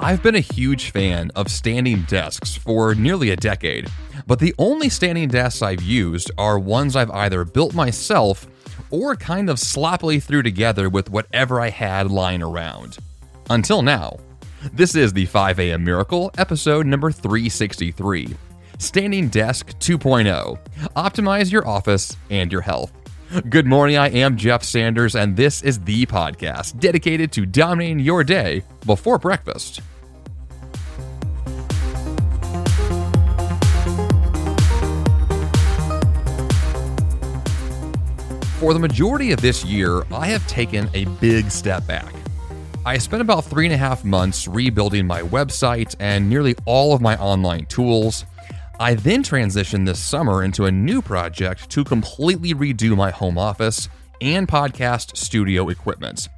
I've 0.00 0.22
been 0.22 0.36
a 0.36 0.40
huge 0.40 0.90
fan 0.90 1.32
of 1.34 1.50
standing 1.50 2.02
desks 2.02 2.56
for 2.56 2.94
nearly 2.94 3.30
a 3.30 3.36
decade, 3.36 3.90
but 4.28 4.38
the 4.38 4.54
only 4.56 4.88
standing 4.88 5.28
desks 5.28 5.60
I've 5.60 5.82
used 5.82 6.30
are 6.38 6.56
ones 6.56 6.94
I've 6.94 7.10
either 7.10 7.44
built 7.44 7.74
myself 7.74 8.46
or 8.90 9.16
kind 9.16 9.50
of 9.50 9.58
sloppily 9.58 10.20
threw 10.20 10.42
together 10.42 10.88
with 10.88 11.10
whatever 11.10 11.60
I 11.60 11.70
had 11.70 12.12
lying 12.12 12.42
around. 12.42 12.98
Until 13.50 13.82
now. 13.82 14.18
This 14.72 14.94
is 14.94 15.12
the 15.12 15.26
5 15.26 15.58
a.m. 15.60 15.84
Miracle, 15.84 16.30
episode 16.38 16.86
number 16.86 17.10
363 17.10 18.36
Standing 18.78 19.28
Desk 19.28 19.66
2.0 19.78 20.58
Optimize 20.96 21.50
your 21.50 21.66
office 21.66 22.16
and 22.30 22.52
your 22.52 22.60
health. 22.60 22.92
Good 23.28 23.66
morning, 23.66 23.98
I 23.98 24.08
am 24.08 24.38
Jeff 24.38 24.62
Sanders, 24.62 25.14
and 25.14 25.36
this 25.36 25.60
is 25.60 25.80
the 25.80 26.06
podcast 26.06 26.80
dedicated 26.80 27.30
to 27.32 27.44
dominating 27.44 28.00
your 28.00 28.24
day 28.24 28.62
before 28.86 29.18
breakfast. 29.18 29.82
For 38.58 38.72
the 38.72 38.78
majority 38.80 39.32
of 39.32 39.42
this 39.42 39.62
year, 39.62 40.04
I 40.10 40.28
have 40.28 40.46
taken 40.46 40.88
a 40.94 41.04
big 41.20 41.50
step 41.50 41.86
back. 41.86 42.14
I 42.86 42.96
spent 42.96 43.20
about 43.20 43.44
three 43.44 43.66
and 43.66 43.74
a 43.74 43.78
half 43.78 44.06
months 44.06 44.48
rebuilding 44.48 45.06
my 45.06 45.20
website 45.20 45.94
and 46.00 46.30
nearly 46.30 46.56
all 46.64 46.94
of 46.94 47.02
my 47.02 47.14
online 47.18 47.66
tools. 47.66 48.24
I 48.80 48.94
then 48.94 49.24
transitioned 49.24 49.86
this 49.86 49.98
summer 49.98 50.44
into 50.44 50.66
a 50.66 50.70
new 50.70 51.02
project 51.02 51.68
to 51.70 51.82
completely 51.82 52.54
redo 52.54 52.96
my 52.96 53.10
home 53.10 53.36
office 53.36 53.88
and 54.20 54.46
podcast 54.46 55.16
studio 55.16 55.68
equipment. 55.68 56.28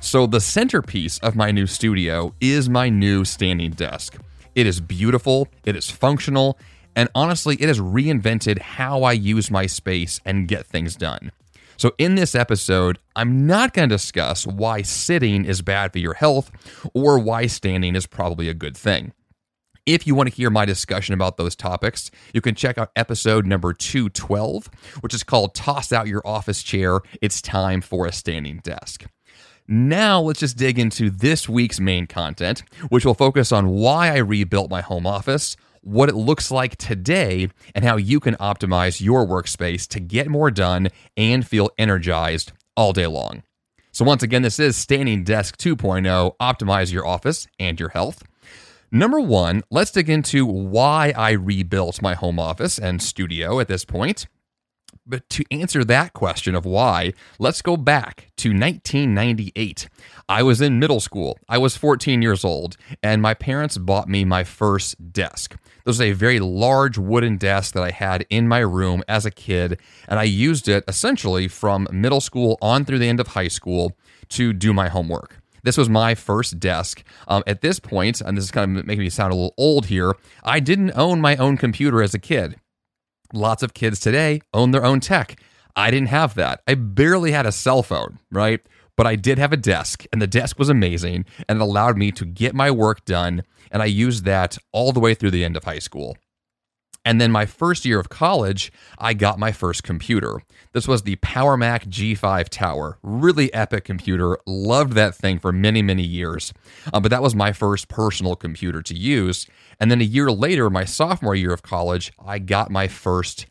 So, 0.00 0.26
the 0.26 0.40
centerpiece 0.40 1.18
of 1.18 1.36
my 1.36 1.50
new 1.50 1.66
studio 1.66 2.34
is 2.40 2.70
my 2.70 2.88
new 2.88 3.26
standing 3.26 3.72
desk. 3.72 4.16
It 4.54 4.66
is 4.66 4.80
beautiful, 4.80 5.48
it 5.66 5.76
is 5.76 5.90
functional, 5.90 6.58
and 6.96 7.10
honestly, 7.14 7.56
it 7.56 7.68
has 7.68 7.80
reinvented 7.80 8.60
how 8.60 9.02
I 9.02 9.12
use 9.12 9.50
my 9.50 9.66
space 9.66 10.22
and 10.24 10.48
get 10.48 10.64
things 10.64 10.96
done. 10.96 11.32
So, 11.76 11.92
in 11.98 12.14
this 12.14 12.34
episode, 12.34 12.98
I'm 13.14 13.46
not 13.46 13.74
going 13.74 13.90
to 13.90 13.94
discuss 13.94 14.46
why 14.46 14.80
sitting 14.80 15.44
is 15.44 15.60
bad 15.60 15.92
for 15.92 15.98
your 15.98 16.14
health 16.14 16.50
or 16.94 17.18
why 17.18 17.46
standing 17.46 17.94
is 17.94 18.06
probably 18.06 18.48
a 18.48 18.54
good 18.54 18.74
thing. 18.74 19.12
If 19.92 20.06
you 20.06 20.14
want 20.14 20.28
to 20.28 20.34
hear 20.36 20.50
my 20.50 20.66
discussion 20.66 21.14
about 21.14 21.36
those 21.36 21.56
topics, 21.56 22.12
you 22.32 22.40
can 22.40 22.54
check 22.54 22.78
out 22.78 22.92
episode 22.94 23.44
number 23.44 23.72
212, 23.72 24.70
which 25.00 25.12
is 25.12 25.24
called 25.24 25.52
Toss 25.52 25.92
Out 25.92 26.06
Your 26.06 26.24
Office 26.24 26.62
Chair 26.62 27.00
It's 27.20 27.42
Time 27.42 27.80
for 27.80 28.06
a 28.06 28.12
Standing 28.12 28.58
Desk. 28.58 29.04
Now, 29.66 30.20
let's 30.20 30.38
just 30.38 30.56
dig 30.56 30.78
into 30.78 31.10
this 31.10 31.48
week's 31.48 31.80
main 31.80 32.06
content, 32.06 32.62
which 32.88 33.04
will 33.04 33.14
focus 33.14 33.50
on 33.50 33.70
why 33.70 34.12
I 34.12 34.18
rebuilt 34.18 34.70
my 34.70 34.80
home 34.80 35.08
office, 35.08 35.56
what 35.80 36.08
it 36.08 36.14
looks 36.14 36.52
like 36.52 36.76
today, 36.76 37.48
and 37.74 37.84
how 37.84 37.96
you 37.96 38.20
can 38.20 38.36
optimize 38.36 39.00
your 39.00 39.26
workspace 39.26 39.88
to 39.88 39.98
get 39.98 40.28
more 40.28 40.52
done 40.52 40.90
and 41.16 41.44
feel 41.44 41.68
energized 41.78 42.52
all 42.76 42.92
day 42.92 43.08
long. 43.08 43.42
So, 43.90 44.04
once 44.04 44.22
again, 44.22 44.42
this 44.42 44.60
is 44.60 44.76
Standing 44.76 45.24
Desk 45.24 45.56
2.0 45.56 46.36
Optimize 46.40 46.92
Your 46.92 47.04
Office 47.04 47.48
and 47.58 47.80
Your 47.80 47.88
Health. 47.88 48.22
Number 48.92 49.20
one, 49.20 49.62
let's 49.70 49.92
dig 49.92 50.10
into 50.10 50.44
why 50.44 51.12
I 51.16 51.30
rebuilt 51.30 52.02
my 52.02 52.14
home 52.14 52.40
office 52.40 52.76
and 52.76 53.00
studio 53.00 53.60
at 53.60 53.68
this 53.68 53.84
point. 53.84 54.26
But 55.06 55.28
to 55.30 55.44
answer 55.52 55.84
that 55.84 56.12
question 56.12 56.56
of 56.56 56.64
why, 56.64 57.12
let's 57.38 57.62
go 57.62 57.76
back 57.76 58.32
to 58.38 58.48
1998. 58.48 59.88
I 60.28 60.42
was 60.42 60.60
in 60.60 60.80
middle 60.80 60.98
school. 60.98 61.38
I 61.48 61.56
was 61.56 61.76
14 61.76 62.20
years 62.20 62.44
old, 62.44 62.76
and 63.00 63.22
my 63.22 63.32
parents 63.32 63.78
bought 63.78 64.08
me 64.08 64.24
my 64.24 64.42
first 64.42 65.12
desk. 65.12 65.56
This 65.84 65.98
was 65.98 66.00
a 66.00 66.10
very 66.10 66.40
large 66.40 66.98
wooden 66.98 67.36
desk 67.36 67.74
that 67.74 67.84
I 67.84 67.92
had 67.92 68.26
in 68.28 68.48
my 68.48 68.58
room 68.58 69.04
as 69.06 69.24
a 69.24 69.30
kid, 69.30 69.80
and 70.08 70.18
I 70.18 70.24
used 70.24 70.66
it 70.66 70.82
essentially 70.88 71.46
from 71.46 71.86
middle 71.92 72.20
school 72.20 72.58
on 72.60 72.84
through 72.84 72.98
the 72.98 73.08
end 73.08 73.20
of 73.20 73.28
high 73.28 73.48
school 73.48 73.96
to 74.30 74.52
do 74.52 74.72
my 74.72 74.88
homework. 74.88 75.39
This 75.62 75.76
was 75.76 75.88
my 75.88 76.14
first 76.14 76.58
desk. 76.58 77.02
Um, 77.28 77.42
at 77.46 77.60
this 77.60 77.80
point, 77.80 78.20
and 78.20 78.36
this 78.36 78.44
is 78.44 78.50
kind 78.50 78.76
of 78.76 78.86
making 78.86 79.02
me 79.02 79.10
sound 79.10 79.32
a 79.32 79.36
little 79.36 79.54
old 79.56 79.86
here, 79.86 80.14
I 80.42 80.60
didn't 80.60 80.92
own 80.92 81.20
my 81.20 81.36
own 81.36 81.56
computer 81.56 82.02
as 82.02 82.14
a 82.14 82.18
kid. 82.18 82.56
Lots 83.32 83.62
of 83.62 83.74
kids 83.74 84.00
today 84.00 84.40
own 84.52 84.72
their 84.72 84.84
own 84.84 85.00
tech. 85.00 85.40
I 85.76 85.90
didn't 85.90 86.08
have 86.08 86.34
that. 86.34 86.62
I 86.66 86.74
barely 86.74 87.32
had 87.32 87.46
a 87.46 87.52
cell 87.52 87.82
phone, 87.82 88.18
right? 88.30 88.60
But 88.96 89.06
I 89.06 89.16
did 89.16 89.38
have 89.38 89.52
a 89.52 89.56
desk, 89.56 90.04
and 90.12 90.20
the 90.20 90.26
desk 90.26 90.58
was 90.58 90.68
amazing, 90.68 91.24
and 91.48 91.58
it 91.58 91.62
allowed 91.62 91.96
me 91.96 92.10
to 92.12 92.24
get 92.24 92.54
my 92.54 92.70
work 92.70 93.04
done. 93.04 93.44
And 93.70 93.82
I 93.82 93.86
used 93.86 94.24
that 94.24 94.58
all 94.72 94.92
the 94.92 95.00
way 95.00 95.14
through 95.14 95.30
the 95.30 95.44
end 95.44 95.56
of 95.56 95.64
high 95.64 95.78
school. 95.78 96.16
And 97.04 97.20
then 97.20 97.32
my 97.32 97.46
first 97.46 97.84
year 97.84 97.98
of 97.98 98.10
college, 98.10 98.70
I 98.98 99.14
got 99.14 99.38
my 99.38 99.52
first 99.52 99.82
computer. 99.82 100.42
This 100.72 100.86
was 100.86 101.02
the 101.02 101.16
PowerMac 101.16 101.88
G5 101.88 102.48
Tower. 102.50 102.98
Really 103.02 103.52
epic 103.54 103.84
computer. 103.84 104.38
Loved 104.46 104.92
that 104.92 105.14
thing 105.14 105.38
for 105.38 105.50
many, 105.50 105.80
many 105.80 106.02
years. 106.02 106.52
Uh, 106.92 107.00
but 107.00 107.10
that 107.10 107.22
was 107.22 107.34
my 107.34 107.52
first 107.52 107.88
personal 107.88 108.36
computer 108.36 108.82
to 108.82 108.94
use. 108.94 109.46
And 109.80 109.90
then 109.90 110.02
a 110.02 110.04
year 110.04 110.30
later, 110.30 110.68
my 110.68 110.84
sophomore 110.84 111.34
year 111.34 111.52
of 111.52 111.62
college, 111.62 112.12
I 112.24 112.38
got 112.38 112.70
my 112.70 112.86
first 112.86 113.46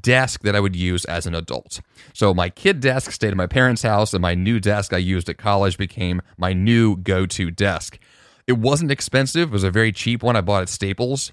desk 0.00 0.40
that 0.42 0.56
I 0.56 0.60
would 0.60 0.74
use 0.74 1.04
as 1.04 1.26
an 1.26 1.34
adult. 1.34 1.82
So 2.14 2.32
my 2.32 2.48
kid 2.48 2.80
desk 2.80 3.12
stayed 3.12 3.28
at 3.28 3.36
my 3.36 3.46
parents' 3.46 3.82
house, 3.82 4.14
and 4.14 4.22
my 4.22 4.34
new 4.34 4.58
desk 4.58 4.94
I 4.94 4.98
used 4.98 5.28
at 5.28 5.36
college 5.36 5.76
became 5.76 6.22
my 6.38 6.54
new 6.54 6.96
go 6.96 7.26
to 7.26 7.50
desk. 7.50 7.98
It 8.46 8.54
wasn't 8.54 8.90
expensive, 8.90 9.50
it 9.50 9.52
was 9.52 9.62
a 9.62 9.70
very 9.70 9.92
cheap 9.92 10.22
one 10.22 10.36
I 10.36 10.40
bought 10.40 10.62
at 10.62 10.68
Staples 10.70 11.32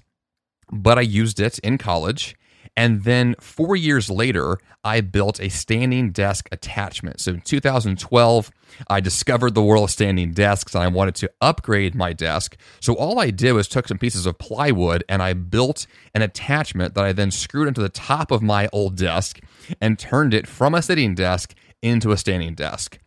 but 0.72 0.98
I 0.98 1.02
used 1.02 1.38
it 1.38 1.58
in 1.60 1.78
college. 1.78 2.34
And 2.74 3.04
then 3.04 3.34
four 3.38 3.76
years 3.76 4.08
later, 4.08 4.58
I 4.82 5.02
built 5.02 5.40
a 5.40 5.50
standing 5.50 6.10
desk 6.10 6.48
attachment. 6.50 7.20
So 7.20 7.32
in 7.32 7.40
2012, 7.42 8.50
I 8.88 9.00
discovered 9.00 9.54
the 9.54 9.62
world 9.62 9.84
of 9.84 9.90
standing 9.90 10.32
desks 10.32 10.74
and 10.74 10.82
I 10.82 10.88
wanted 10.88 11.14
to 11.16 11.30
upgrade 11.42 11.94
my 11.94 12.14
desk. 12.14 12.56
So 12.80 12.94
all 12.94 13.20
I 13.20 13.30
did 13.30 13.52
was 13.52 13.68
took 13.68 13.88
some 13.88 13.98
pieces 13.98 14.24
of 14.24 14.38
plywood 14.38 15.04
and 15.08 15.22
I 15.22 15.34
built 15.34 15.86
an 16.14 16.22
attachment 16.22 16.94
that 16.94 17.04
I 17.04 17.12
then 17.12 17.30
screwed 17.30 17.68
into 17.68 17.82
the 17.82 17.90
top 17.90 18.30
of 18.30 18.42
my 18.42 18.68
old 18.72 18.96
desk 18.96 19.40
and 19.80 19.98
turned 19.98 20.32
it 20.32 20.46
from 20.46 20.74
a 20.74 20.80
sitting 20.80 21.14
desk 21.14 21.54
into 21.82 22.10
a 22.10 22.16
standing 22.16 22.54
desk. 22.54 22.98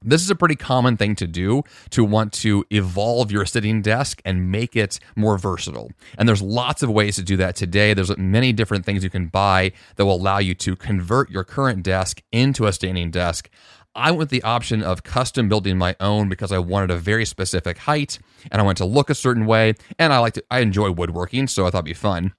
This 0.00 0.22
is 0.22 0.30
a 0.30 0.36
pretty 0.36 0.54
common 0.54 0.96
thing 0.96 1.16
to 1.16 1.26
do 1.26 1.64
to 1.90 2.04
want 2.04 2.32
to 2.34 2.64
evolve 2.70 3.32
your 3.32 3.44
sitting 3.44 3.82
desk 3.82 4.22
and 4.24 4.48
make 4.50 4.76
it 4.76 5.00
more 5.16 5.36
versatile. 5.36 5.90
And 6.16 6.28
there's 6.28 6.40
lots 6.40 6.84
of 6.84 6.90
ways 6.90 7.16
to 7.16 7.22
do 7.22 7.36
that 7.38 7.56
today. 7.56 7.94
There's 7.94 8.16
many 8.16 8.52
different 8.52 8.86
things 8.86 9.02
you 9.02 9.10
can 9.10 9.26
buy 9.26 9.72
that 9.96 10.06
will 10.06 10.14
allow 10.14 10.38
you 10.38 10.54
to 10.54 10.76
convert 10.76 11.30
your 11.30 11.42
current 11.42 11.82
desk 11.82 12.22
into 12.30 12.66
a 12.66 12.72
standing 12.72 13.10
desk. 13.10 13.50
I 13.96 14.12
went 14.12 14.30
the 14.30 14.44
option 14.44 14.84
of 14.84 15.02
custom 15.02 15.48
building 15.48 15.76
my 15.76 15.96
own 15.98 16.28
because 16.28 16.52
I 16.52 16.58
wanted 16.58 16.92
a 16.92 16.96
very 16.96 17.24
specific 17.24 17.78
height 17.78 18.20
and 18.52 18.62
I 18.62 18.64
wanted 18.64 18.78
to 18.78 18.84
look 18.84 19.10
a 19.10 19.16
certain 19.16 19.46
way 19.46 19.74
and 19.98 20.12
I 20.12 20.20
like 20.20 20.34
to 20.34 20.44
I 20.48 20.60
enjoy 20.60 20.92
woodworking, 20.92 21.48
so 21.48 21.66
I 21.66 21.70
thought 21.70 21.78
it'd 21.78 21.86
be 21.86 21.94
fun. 21.94 22.34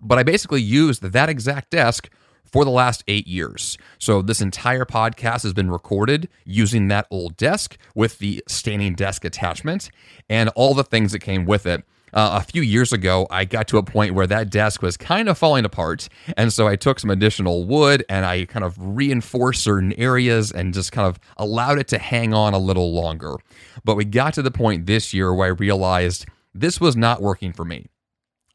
But 0.00 0.18
I 0.18 0.22
basically 0.22 0.62
used 0.62 1.02
that 1.02 1.28
exact 1.28 1.70
desk 1.70 2.08
for 2.52 2.64
the 2.64 2.70
last 2.70 3.04
eight 3.08 3.26
years. 3.26 3.78
So, 3.98 4.22
this 4.22 4.40
entire 4.40 4.84
podcast 4.84 5.42
has 5.42 5.52
been 5.52 5.70
recorded 5.70 6.28
using 6.44 6.88
that 6.88 7.06
old 7.10 7.36
desk 7.36 7.76
with 7.94 8.18
the 8.18 8.42
standing 8.48 8.94
desk 8.94 9.24
attachment 9.24 9.90
and 10.28 10.48
all 10.50 10.74
the 10.74 10.84
things 10.84 11.12
that 11.12 11.20
came 11.20 11.44
with 11.44 11.66
it. 11.66 11.84
Uh, 12.12 12.40
a 12.40 12.44
few 12.44 12.62
years 12.62 12.92
ago, 12.92 13.26
I 13.30 13.44
got 13.44 13.68
to 13.68 13.78
a 13.78 13.82
point 13.82 14.14
where 14.14 14.26
that 14.26 14.50
desk 14.50 14.82
was 14.82 14.96
kind 14.96 15.28
of 15.28 15.36
falling 15.36 15.64
apart. 15.64 16.08
And 16.36 16.52
so 16.52 16.66
I 16.66 16.76
took 16.76 16.98
some 16.98 17.10
additional 17.10 17.66
wood 17.66 18.04
and 18.08 18.24
I 18.24 18.46
kind 18.46 18.64
of 18.64 18.76
reinforced 18.78 19.62
certain 19.62 19.92
areas 19.94 20.50
and 20.50 20.72
just 20.72 20.92
kind 20.92 21.06
of 21.06 21.20
allowed 21.36 21.78
it 21.78 21.88
to 21.88 21.98
hang 21.98 22.32
on 22.32 22.54
a 22.54 22.58
little 22.58 22.92
longer. 22.94 23.36
But 23.84 23.96
we 23.96 24.04
got 24.04 24.34
to 24.34 24.42
the 24.42 24.50
point 24.50 24.86
this 24.86 25.12
year 25.12 25.34
where 25.34 25.48
I 25.48 25.50
realized 25.50 26.26
this 26.54 26.80
was 26.80 26.96
not 26.96 27.20
working 27.20 27.52
for 27.52 27.64
me. 27.64 27.86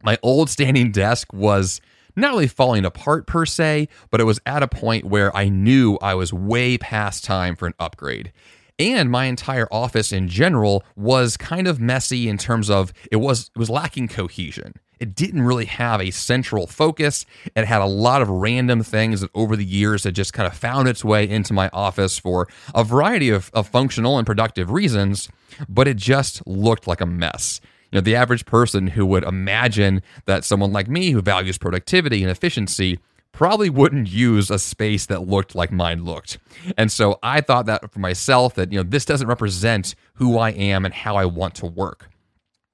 My 0.03 0.17
old 0.21 0.49
standing 0.49 0.91
desk 0.91 1.31
was 1.31 1.79
not 2.15 2.31
really 2.31 2.47
falling 2.47 2.85
apart 2.85 3.27
per 3.27 3.45
se, 3.45 3.87
but 4.09 4.21
it 4.21 4.25
was 4.25 4.39
at 4.45 4.63
a 4.63 4.67
point 4.67 5.05
where 5.05 5.35
I 5.35 5.49
knew 5.49 5.97
I 6.01 6.15
was 6.15 6.33
way 6.33 6.77
past 6.77 7.23
time 7.23 7.55
for 7.55 7.67
an 7.67 7.73
upgrade. 7.79 8.31
And 8.79 9.11
my 9.11 9.25
entire 9.25 9.67
office 9.71 10.11
in 10.11 10.27
general 10.27 10.83
was 10.95 11.37
kind 11.37 11.67
of 11.67 11.79
messy 11.79 12.27
in 12.27 12.37
terms 12.37 12.69
of 12.69 12.91
it 13.11 13.17
was 13.17 13.51
it 13.55 13.59
was 13.59 13.69
lacking 13.69 14.07
cohesion. 14.07 14.73
It 14.99 15.15
didn't 15.15 15.41
really 15.41 15.65
have 15.65 15.99
a 15.99 16.11
central 16.11 16.65
focus. 16.65 17.25
It 17.55 17.65
had 17.65 17.81
a 17.81 17.85
lot 17.85 18.21
of 18.21 18.29
random 18.29 18.83
things 18.83 19.21
that 19.21 19.31
over 19.35 19.55
the 19.55 19.65
years 19.65 20.05
had 20.05 20.15
just 20.15 20.33
kind 20.33 20.47
of 20.47 20.55
found 20.55 20.87
its 20.87 21.03
way 21.03 21.29
into 21.29 21.53
my 21.53 21.69
office 21.73 22.17
for 22.17 22.47
a 22.73 22.83
variety 22.83 23.29
of, 23.29 23.51
of 23.53 23.67
functional 23.67 24.17
and 24.17 24.25
productive 24.25 24.71
reasons, 24.71 25.27
but 25.67 25.87
it 25.87 25.97
just 25.97 26.45
looked 26.47 26.87
like 26.87 27.01
a 27.01 27.05
mess 27.05 27.59
you 27.93 27.99
know 27.99 28.01
the 28.01 28.15
average 28.15 28.47
person 28.47 28.87
who 28.87 29.05
would 29.05 29.23
imagine 29.23 30.01
that 30.25 30.43
someone 30.43 30.73
like 30.73 30.87
me 30.87 31.11
who 31.11 31.21
values 31.21 31.59
productivity 31.59 32.23
and 32.23 32.31
efficiency 32.31 32.97
probably 33.31 33.69
wouldn't 33.69 34.09
use 34.09 34.49
a 34.49 34.57
space 34.57 35.05
that 35.05 35.27
looked 35.27 35.53
like 35.53 35.71
mine 35.71 36.03
looked. 36.03 36.39
And 36.75 36.91
so 36.91 37.19
I 37.21 37.41
thought 37.41 37.67
that 37.67 37.91
for 37.91 37.99
myself 37.99 38.55
that 38.55 38.71
you 38.71 38.79
know 38.79 38.83
this 38.83 39.05
doesn't 39.05 39.27
represent 39.27 39.93
who 40.15 40.39
I 40.39 40.49
am 40.51 40.85
and 40.85 40.93
how 40.93 41.15
I 41.15 41.25
want 41.25 41.53
to 41.55 41.67
work. 41.67 42.09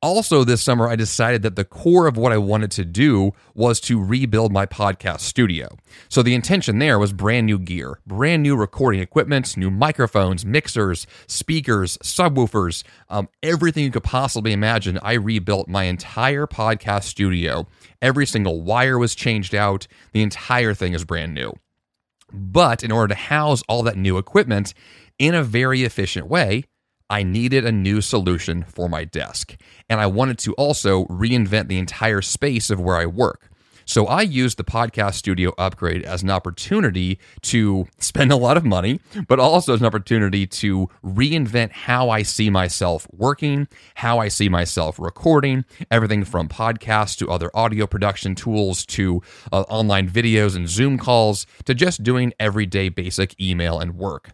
Also, 0.01 0.45
this 0.45 0.61
summer, 0.61 0.87
I 0.87 0.95
decided 0.95 1.41
that 1.41 1.57
the 1.57 1.65
core 1.65 2.07
of 2.07 2.15
what 2.15 2.31
I 2.31 2.37
wanted 2.37 2.71
to 2.71 2.85
do 2.85 3.33
was 3.53 3.81
to 3.81 4.01
rebuild 4.01 4.53
my 4.53 4.65
podcast 4.65 5.19
studio. 5.19 5.75
So, 6.07 6.23
the 6.23 6.33
intention 6.33 6.79
there 6.79 6.97
was 6.97 7.11
brand 7.11 7.47
new 7.47 7.59
gear, 7.59 7.99
brand 8.07 8.41
new 8.41 8.55
recording 8.55 9.01
equipment, 9.01 9.57
new 9.57 9.69
microphones, 9.69 10.45
mixers, 10.45 11.05
speakers, 11.27 11.97
subwoofers, 11.97 12.83
um, 13.09 13.27
everything 13.43 13.83
you 13.83 13.91
could 13.91 14.05
possibly 14.05 14.53
imagine. 14.53 14.99
I 15.03 15.13
rebuilt 15.13 15.67
my 15.67 15.83
entire 15.83 16.47
podcast 16.47 17.03
studio. 17.03 17.67
Every 18.01 18.25
single 18.25 18.61
wire 18.61 18.97
was 18.97 19.15
changed 19.15 19.53
out, 19.53 19.85
the 20.13 20.21
entire 20.21 20.73
thing 20.73 20.93
is 20.93 21.03
brand 21.03 21.33
new. 21.33 21.51
But 22.31 22.85
in 22.85 22.91
order 22.91 23.13
to 23.13 23.19
house 23.19 23.63
all 23.67 23.83
that 23.83 23.97
new 23.97 24.17
equipment 24.17 24.73
in 25.17 25.35
a 25.35 25.43
very 25.43 25.83
efficient 25.83 26.27
way, 26.27 26.63
I 27.09 27.23
needed 27.23 27.65
a 27.65 27.71
new 27.71 28.01
solution 28.01 28.63
for 28.63 28.87
my 28.87 29.03
desk. 29.03 29.55
And 29.89 29.99
I 29.99 30.07
wanted 30.07 30.37
to 30.39 30.53
also 30.53 31.05
reinvent 31.05 31.67
the 31.67 31.79
entire 31.79 32.21
space 32.21 32.69
of 32.69 32.79
where 32.79 32.97
I 32.97 33.05
work. 33.05 33.49
So 33.89 34.05
I 34.05 34.21
used 34.21 34.57
the 34.57 34.63
podcast 34.63 35.15
studio 35.15 35.51
upgrade 35.57 36.03
as 36.03 36.21
an 36.21 36.29
opportunity 36.29 37.17
to 37.41 37.87
spend 37.97 38.31
a 38.31 38.35
lot 38.35 38.55
of 38.55 38.63
money, 38.63 38.99
but 39.27 39.39
also 39.39 39.73
as 39.73 39.79
an 39.79 39.87
opportunity 39.87 40.45
to 40.45 40.91
reinvent 41.03 41.71
how 41.71 42.11
I 42.11 42.21
see 42.21 42.51
myself 42.51 43.07
working, 43.11 43.67
how 43.95 44.19
I 44.19 44.27
see 44.27 44.47
myself 44.47 44.99
recording, 44.99 45.65
everything 45.89 46.23
from 46.23 46.47
podcasts 46.47 47.17
to 47.17 47.31
other 47.31 47.49
audio 47.55 47.87
production 47.87 48.35
tools 48.35 48.85
to 48.85 49.23
uh, 49.51 49.61
online 49.61 50.07
videos 50.07 50.55
and 50.55 50.69
Zoom 50.69 50.99
calls 50.99 51.47
to 51.65 51.73
just 51.73 52.03
doing 52.03 52.31
everyday 52.39 52.89
basic 52.89 53.41
email 53.41 53.79
and 53.79 53.95
work. 53.95 54.33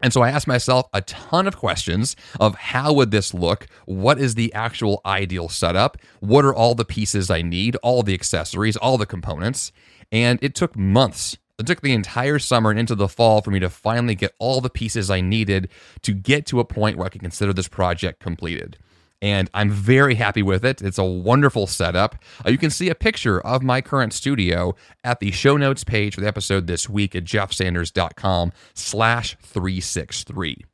And 0.00 0.12
so 0.12 0.22
I 0.22 0.30
asked 0.30 0.46
myself 0.46 0.86
a 0.92 1.02
ton 1.02 1.46
of 1.46 1.56
questions 1.56 2.14
of 2.38 2.54
how 2.54 2.92
would 2.92 3.10
this 3.10 3.34
look? 3.34 3.66
What 3.86 4.18
is 4.18 4.34
the 4.34 4.52
actual 4.54 5.00
ideal 5.04 5.48
setup? 5.48 5.98
What 6.20 6.44
are 6.44 6.54
all 6.54 6.74
the 6.74 6.84
pieces 6.84 7.30
I 7.30 7.42
need, 7.42 7.76
all 7.76 8.02
the 8.02 8.14
accessories, 8.14 8.76
all 8.76 8.96
the 8.96 9.06
components? 9.06 9.72
And 10.12 10.38
it 10.42 10.54
took 10.54 10.76
months. 10.76 11.36
It 11.58 11.66
took 11.66 11.80
the 11.80 11.92
entire 11.92 12.38
summer 12.38 12.70
and 12.70 12.78
into 12.78 12.94
the 12.94 13.08
fall 13.08 13.42
for 13.42 13.50
me 13.50 13.58
to 13.58 13.68
finally 13.68 14.14
get 14.14 14.32
all 14.38 14.60
the 14.60 14.70
pieces 14.70 15.10
I 15.10 15.20
needed 15.20 15.68
to 16.02 16.12
get 16.12 16.46
to 16.46 16.60
a 16.60 16.64
point 16.64 16.96
where 16.96 17.06
I 17.06 17.10
could 17.10 17.20
consider 17.20 17.52
this 17.52 17.68
project 17.68 18.20
completed 18.20 18.78
and 19.20 19.50
I'm 19.54 19.70
very 19.70 20.14
happy 20.14 20.42
with 20.42 20.64
it. 20.64 20.82
It's 20.82 20.98
a 20.98 21.04
wonderful 21.04 21.66
setup. 21.66 22.16
Uh, 22.44 22.50
you 22.50 22.58
can 22.58 22.70
see 22.70 22.88
a 22.88 22.94
picture 22.94 23.40
of 23.40 23.62
my 23.62 23.80
current 23.80 24.12
studio 24.12 24.74
at 25.04 25.20
the 25.20 25.30
show 25.30 25.56
notes 25.56 25.84
page 25.84 26.14
for 26.14 26.20
the 26.20 26.28
episode 26.28 26.66
this 26.66 26.88
week 26.88 27.14
at 27.14 27.24
jeffsanders.com 27.24 28.52
slash 28.74 29.36
363. 29.42 30.64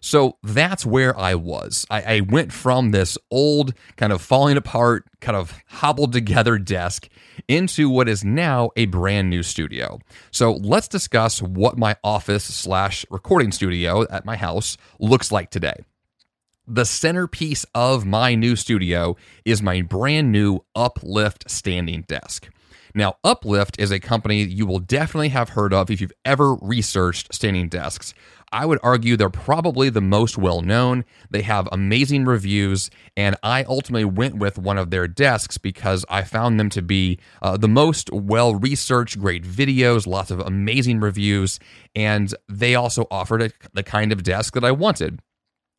So 0.00 0.36
that's 0.44 0.86
where 0.86 1.18
I 1.18 1.34
was. 1.34 1.84
I, 1.90 2.02
I, 2.02 2.20
went 2.20 2.52
from 2.52 2.92
this 2.92 3.18
old, 3.32 3.74
kind 3.96 4.12
of 4.12 4.22
falling 4.22 4.56
apart, 4.56 5.04
kind 5.20 5.36
of 5.36 5.52
hobbled 5.66 6.12
together 6.12 6.56
desk 6.56 7.08
into 7.48 7.90
what 7.90 8.08
is 8.08 8.24
now 8.24 8.70
a 8.76 8.86
brand 8.86 9.28
new 9.28 9.42
studio. 9.42 9.98
So 10.30 10.52
let's 10.52 10.86
discuss 10.86 11.42
what 11.42 11.76
my 11.76 11.96
office 12.04 12.44
slash 12.44 13.04
recording 13.10 13.50
studio 13.50 14.06
at 14.08 14.24
my 14.24 14.36
house 14.36 14.76
looks 15.00 15.32
like 15.32 15.50
today 15.50 15.84
the 16.68 16.84
centerpiece 16.84 17.64
of 17.74 18.04
my 18.04 18.34
new 18.34 18.54
studio 18.54 19.16
is 19.44 19.62
my 19.62 19.80
brand 19.80 20.30
new 20.30 20.60
Uplift 20.74 21.50
standing 21.50 22.02
desk. 22.02 22.50
Now, 22.94 23.14
Uplift 23.24 23.78
is 23.78 23.90
a 23.90 24.00
company 24.00 24.42
you 24.42 24.66
will 24.66 24.78
definitely 24.78 25.28
have 25.30 25.50
heard 25.50 25.72
of 25.72 25.90
if 25.90 26.00
you've 26.00 26.12
ever 26.24 26.56
researched 26.56 27.32
standing 27.32 27.68
desks. 27.68 28.12
I 28.50 28.66
would 28.66 28.78
argue 28.82 29.16
they're 29.16 29.30
probably 29.30 29.88
the 29.90 30.00
most 30.00 30.38
well 30.38 30.62
known. 30.62 31.04
They 31.30 31.42
have 31.42 31.68
amazing 31.70 32.24
reviews, 32.24 32.90
and 33.16 33.36
I 33.42 33.64
ultimately 33.64 34.06
went 34.06 34.36
with 34.36 34.58
one 34.58 34.78
of 34.78 34.90
their 34.90 35.06
desks 35.06 35.58
because 35.58 36.04
I 36.08 36.22
found 36.22 36.58
them 36.58 36.70
to 36.70 36.82
be 36.82 37.18
uh, 37.42 37.56
the 37.56 37.68
most 37.68 38.10
well 38.12 38.54
researched, 38.54 39.18
great 39.18 39.44
videos, 39.44 40.06
lots 40.06 40.30
of 40.30 40.40
amazing 40.40 41.00
reviews, 41.00 41.60
and 41.94 42.34
they 42.48 42.74
also 42.74 43.06
offered 43.10 43.42
a, 43.42 43.50
the 43.74 43.82
kind 43.82 44.12
of 44.12 44.22
desk 44.22 44.54
that 44.54 44.64
I 44.64 44.72
wanted. 44.72 45.20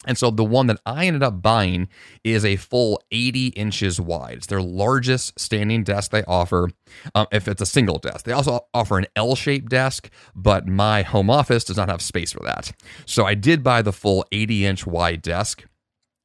And 0.05 0.17
so 0.17 0.31
the 0.31 0.45
one 0.45 0.67
that 0.67 0.79
I 0.85 1.07
ended 1.07 1.23
up 1.23 1.41
buying 1.41 1.89
is 2.23 2.45
a 2.45 2.55
full 2.55 3.01
80 3.11 3.47
inches 3.47 3.99
wide. 3.99 4.37
It's 4.37 4.47
their 4.47 4.61
largest 4.61 5.37
standing 5.37 5.83
desk 5.83 6.11
they 6.11 6.23
offer 6.23 6.69
um, 7.15 7.27
if 7.31 7.49
it's 7.49 7.61
a 7.61 7.65
single 7.65 7.97
desk. 7.97 8.23
They 8.23 8.31
also 8.31 8.61
offer 8.73 8.97
an 8.97 9.07
L 9.17 9.35
shaped 9.35 9.69
desk, 9.69 10.09
but 10.33 10.65
my 10.67 11.01
home 11.01 11.29
office 11.29 11.65
does 11.65 11.75
not 11.75 11.89
have 11.89 12.01
space 12.01 12.31
for 12.31 12.43
that. 12.45 12.71
So 13.05 13.25
I 13.25 13.35
did 13.35 13.61
buy 13.61 13.81
the 13.81 13.91
full 13.91 14.25
80 14.31 14.65
inch 14.65 14.87
wide 14.87 15.21
desk. 15.21 15.65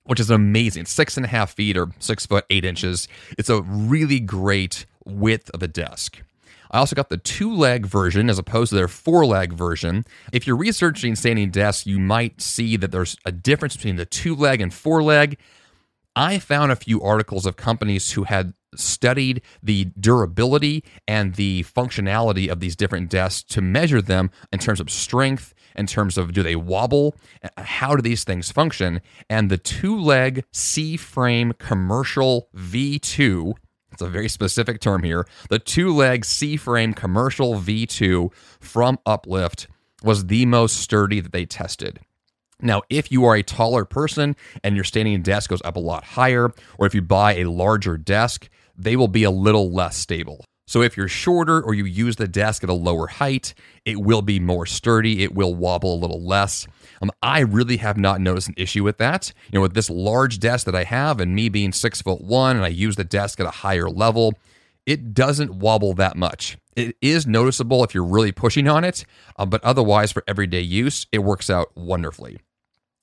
Which 0.06 0.21
is 0.21 0.29
amazing. 0.29 0.85
Six 0.85 1.17
and 1.17 1.25
a 1.25 1.31
half 1.31 1.55
feet 1.55 1.79
or 1.79 1.88
six 1.99 2.26
foot 2.26 2.44
eight 2.50 2.67
inches. 2.67 3.09
It's 3.38 3.49
a 3.49 3.62
really 3.62 4.21
great 4.21 4.85
width 5.06 5.50
of 5.55 5.62
a 5.62 5.67
desk. 5.67 6.21
I 6.75 6.79
also 6.79 6.97
got 6.97 7.09
the 7.09 7.19
two 7.19 7.55
leg 7.55 7.87
version 7.87 8.29
as 8.29 8.37
opposed 8.37 8.71
to 8.71 8.75
their 8.75 8.88
four 8.88 9.25
leg 9.25 9.53
version. 9.53 10.05
If 10.32 10.44
you're 10.44 10.56
researching 10.56 11.15
standing 11.15 11.53
desks, 11.53 11.87
you 11.87 12.00
might 12.00 12.41
see 12.41 12.76
that 12.76 12.91
there's 12.91 13.17
a 13.25 13.31
difference 13.31 13.76
between 13.76 13.94
the 13.94 14.05
two 14.05 14.35
leg 14.35 14.61
and 14.61 14.75
four 14.75 15.00
leg. 15.00 15.38
I 16.17 16.41
found 16.41 16.73
a 16.73 16.76
few 16.76 17.00
articles 17.00 17.47
of 17.47 17.55
companies 17.55 18.11
who 18.12 18.25
had 18.25 18.55
studied 18.75 19.41
the 19.62 19.85
durability 20.00 20.82
and 21.06 21.37
the 21.37 21.62
functionality 21.62 22.49
of 22.49 22.59
these 22.59 22.75
different 22.75 23.09
desks 23.09 23.44
to 23.55 23.61
measure 23.61 24.03
them 24.03 24.32
in 24.53 24.59
terms 24.59 24.81
of 24.81 24.91
strength, 24.91 25.55
in 25.76 25.87
terms 25.87 26.19
of 26.19 26.32
do 26.32 26.43
they 26.43 26.56
wobble, 26.56 27.15
how 27.56 27.94
do 27.94 28.03
these 28.03 28.25
things 28.25 28.50
function. 28.50 29.00
And 29.31 29.49
the 29.49 29.59
two 29.59 29.97
leg 29.97 30.44
C 30.50 30.97
frame 30.97 31.53
commercial 31.56 32.49
V2 32.56 33.55
it's 33.94 34.02
a 34.02 34.08
very 34.08 34.29
specific 34.29 34.81
term 34.81 35.02
here. 35.02 35.26
The 35.49 35.58
two 35.58 35.94
leg 35.94 36.25
C 36.25 36.56
frame 36.56 36.94
commercial 36.94 37.55
V2 37.55 38.32
from 38.61 38.99
Uplift 39.06 39.69
was 40.02 40.26
the 40.26 40.46
most 40.46 40.76
sturdy 40.76 41.20
that 41.20 41.32
they 41.32 41.46
tested. 41.46 42.00
Now, 42.61 42.82
if 42.91 43.11
you 43.11 43.25
are 43.25 43.37
a 43.37 43.43
taller 43.43 43.85
person 43.85 44.37
and 44.62 44.75
your 44.75 44.85
standing 44.85 45.23
desk 45.23 45.50
goes 45.50 45.62
up 45.64 45.76
a 45.76 45.81
lot 45.81 46.05
higher, 46.05 46.52
or 46.79 46.87
if 46.87 46.94
you 46.94 47.02
buy 47.02 47.37
a 47.37 47.44
larger 47.44 47.96
desk, 47.96 48.49
they 48.76 48.96
will 48.96 49.08
be 49.08 49.25
a 49.25 49.31
little 49.31 49.70
less 49.70 49.97
stable. 49.97 50.44
So 50.67 50.81
if 50.82 50.97
you're 50.97 51.08
shorter 51.08 51.61
or 51.62 51.75
you 51.75 51.85
use 51.85 52.17
the 52.17 52.26
desk 52.26 52.64
at 52.64 52.70
a 52.70 52.75
lower 52.75 53.06
height, 53.06 53.55
it 53.85 54.00
will 54.00 54.23
be 54.23 54.40
more 54.40 54.67
sturdy. 54.67 55.23
It 55.23 55.35
will 55.35 55.55
wobble 55.55 55.94
a 55.94 56.00
little 56.00 56.25
less. 56.25 56.67
Um, 57.04 57.10
I 57.22 57.40
really 57.40 57.76
have 57.76 57.98
not 57.98 58.22
noticed 58.22 58.48
an 58.48 58.54
issue 58.56 58.82
with 58.82 58.96
that. 58.96 59.32
You 59.52 59.58
know, 59.58 59.62
with 59.62 59.74
this 59.74 59.90
large 59.90 60.38
desk 60.38 60.64
that 60.64 60.75
I 60.75 60.84
have 60.84 61.20
and 61.20 61.34
me 61.34 61.50
being 61.50 61.70
six 61.73 62.00
foot 62.00 62.23
one 62.23 62.56
and 62.56 62.64
I 62.64 62.68
use 62.68 62.96
the 62.96 63.04
desk 63.04 63.40
at 63.40 63.46
a 63.46 63.50
higher 63.50 63.90
level, 63.90 64.32
it 64.87 65.12
doesn't 65.12 65.54
wobble 65.54 65.92
that 65.94 66.16
much. 66.16 66.56
It 66.76 66.96
is 67.02 67.26
noticeable 67.26 67.84
if 67.84 67.94
you're 67.94 68.04
really 68.04 68.32
pushing 68.32 68.68
on 68.68 68.84
it, 68.84 69.04
uh, 69.37 69.44
but 69.44 69.62
otherwise, 69.62 70.12
for 70.12 70.25
everyday 70.26 70.62
use, 70.62 71.06
it 71.12 71.18
works 71.18 71.50
out 71.50 71.76
wonderfully. 71.76 72.38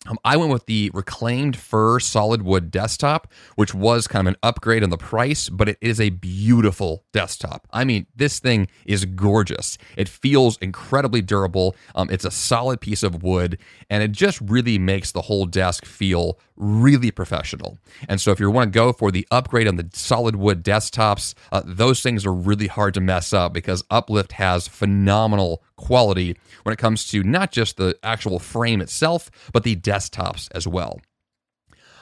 Um, 0.08 0.18
I 0.26 0.36
went 0.36 0.52
with 0.52 0.66
the 0.66 0.90
reclaimed 0.96 1.56
fir 1.56 2.00
solid 2.00 2.42
wood 2.42 2.72
desktop, 2.72 3.32
which 3.56 3.76
was 3.76 4.08
kind 4.08 4.28
of 4.28 4.34
an 4.34 4.40
upgrade 4.42 4.84
on 4.84 4.90
the 4.90 4.98
price, 4.98 5.48
but 5.48 5.70
it 5.70 5.78
is 5.80 6.02
a 6.02 6.10
beautiful 6.10 7.06
desktop. 7.12 7.68
I 7.72 7.84
mean, 7.84 8.08
this 8.16 8.40
thing 8.40 8.68
is 8.86 9.06
gorgeous. 9.06 9.78
It 9.96 10.10
feels 10.10 10.58
incredibly 10.58 11.22
durable. 11.22 11.76
Um, 11.94 12.10
it's 12.10 12.26
a 12.26 12.32
solid 12.32 12.82
piece 12.82 13.04
of 13.04 13.22
wood, 13.22 13.60
and 13.92 14.02
it 14.02 14.12
just 14.12 14.42
really 14.42 14.80
makes 14.80 15.12
the 15.12 15.22
whole 15.22 15.46
desk 15.46 15.86
feel 15.86 16.40
really 16.56 17.12
professional. 17.12 17.78
And 18.10 18.20
so, 18.20 18.32
if 18.32 18.40
you 18.40 18.50
want 18.50 18.74
to 18.74 18.78
go 18.78 18.94
for 18.94 19.12
the 19.12 19.28
upgrade 19.30 19.68
on 19.68 19.76
the 19.76 19.88
solid 19.94 20.36
wood 20.36 20.64
desktops, 20.64 21.36
uh, 21.52 21.62
those 21.64 22.02
things 22.02 22.26
are 22.26 22.34
really 22.34 22.68
hard 22.68 22.96
to 22.96 23.02
mess 23.02 23.34
up 23.34 23.54
because 23.54 23.84
Uplift 23.92 24.34
has 24.34 24.68
phenomenal 24.68 25.64
quality 25.82 26.38
when 26.64 26.74
it 26.74 26.80
comes 26.80 27.08
to 27.08 27.24
not 27.24 27.52
just 27.52 27.78
the 27.78 27.98
actual 28.04 28.40
frame 28.40 28.82
itself, 28.82 29.30
but 29.52 29.64
the 29.64 29.76
desktops 29.76 30.48
as 30.54 30.68
well. 30.68 31.02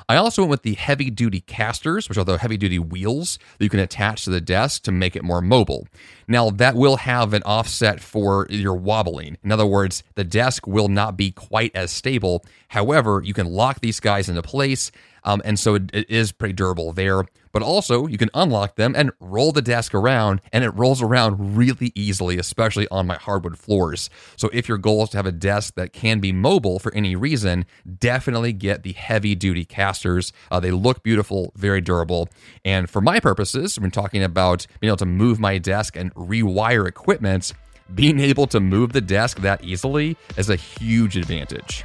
I 0.09 0.15
also 0.15 0.41
went 0.41 0.49
with 0.49 0.63
the 0.63 0.73
heavy 0.73 1.11
duty 1.11 1.41
casters, 1.41 2.09
which 2.09 2.17
are 2.17 2.23
the 2.23 2.39
heavy 2.39 2.57
duty 2.57 2.79
wheels 2.79 3.37
that 3.57 3.63
you 3.63 3.69
can 3.69 3.79
attach 3.79 4.23
to 4.23 4.31
the 4.31 4.41
desk 4.41 4.81
to 4.83 4.91
make 4.91 5.15
it 5.15 5.23
more 5.23 5.39
mobile. 5.39 5.87
Now, 6.27 6.49
that 6.49 6.73
will 6.73 6.97
have 6.97 7.35
an 7.35 7.43
offset 7.43 7.99
for 7.99 8.47
your 8.49 8.73
wobbling. 8.73 9.37
In 9.43 9.51
other 9.51 9.67
words, 9.67 10.01
the 10.15 10.23
desk 10.23 10.65
will 10.65 10.87
not 10.87 11.15
be 11.15 11.29
quite 11.29 11.75
as 11.75 11.91
stable. 11.91 12.43
However, 12.69 13.21
you 13.23 13.35
can 13.35 13.45
lock 13.45 13.81
these 13.81 13.99
guys 13.99 14.29
into 14.29 14.41
place 14.41 14.91
um, 15.23 15.41
and 15.45 15.59
so 15.59 15.75
it, 15.75 15.89
it 15.93 16.09
is 16.09 16.31
pretty 16.31 16.53
durable 16.53 16.91
there. 16.93 17.23
But 17.51 17.63
also, 17.63 18.05
you 18.05 18.17
can 18.17 18.29
unlock 18.33 18.75
them 18.75 18.93
and 18.95 19.11
roll 19.19 19.51
the 19.51 19.61
desk 19.61 19.95
around, 19.95 20.41
and 20.53 20.63
it 20.63 20.69
rolls 20.69 21.01
around 21.01 21.57
really 21.57 21.91
easily, 21.95 22.37
especially 22.37 22.87
on 22.89 23.07
my 23.07 23.15
hardwood 23.15 23.57
floors. 23.57 24.09
So, 24.35 24.49
if 24.53 24.67
your 24.67 24.77
goal 24.77 25.03
is 25.03 25.09
to 25.09 25.17
have 25.17 25.25
a 25.25 25.31
desk 25.31 25.73
that 25.75 25.91
can 25.91 26.19
be 26.19 26.31
mobile 26.31 26.77
for 26.77 26.93
any 26.93 27.15
reason, 27.15 27.65
definitely 27.97 28.53
get 28.53 28.83
the 28.83 28.93
heavy 28.93 29.33
duty 29.33 29.65
casters. 29.65 30.31
Uh, 30.51 30.59
they 30.59 30.71
look 30.71 31.01
beautiful, 31.01 31.51
very 31.55 31.81
durable. 31.81 32.29
And 32.63 32.87
for 32.89 33.01
my 33.01 33.19
purposes, 33.19 33.79
when 33.79 33.89
talking 33.89 34.23
about 34.23 34.67
being 34.79 34.89
able 34.89 34.97
to 34.97 35.05
move 35.07 35.39
my 35.39 35.57
desk 35.57 35.95
and 35.95 36.13
rewire 36.13 36.87
equipment, 36.87 37.53
being 37.95 38.19
able 38.19 38.45
to 38.47 38.59
move 38.59 38.93
the 38.93 39.01
desk 39.01 39.39
that 39.39 39.63
easily 39.63 40.15
is 40.37 40.49
a 40.49 40.55
huge 40.55 41.17
advantage. 41.17 41.83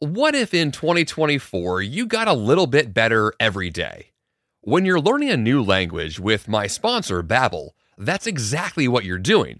What 0.00 0.36
if 0.36 0.54
in 0.54 0.70
2024 0.70 1.82
you 1.82 2.06
got 2.06 2.28
a 2.28 2.32
little 2.32 2.68
bit 2.68 2.94
better 2.94 3.32
every 3.40 3.68
day? 3.68 4.12
When 4.60 4.84
you're 4.84 5.00
learning 5.00 5.30
a 5.30 5.36
new 5.36 5.60
language 5.60 6.20
with 6.20 6.46
my 6.46 6.68
sponsor, 6.68 7.20
Babbel, 7.24 7.70
that's 7.96 8.28
exactly 8.28 8.86
what 8.86 9.04
you're 9.04 9.18
doing. 9.18 9.58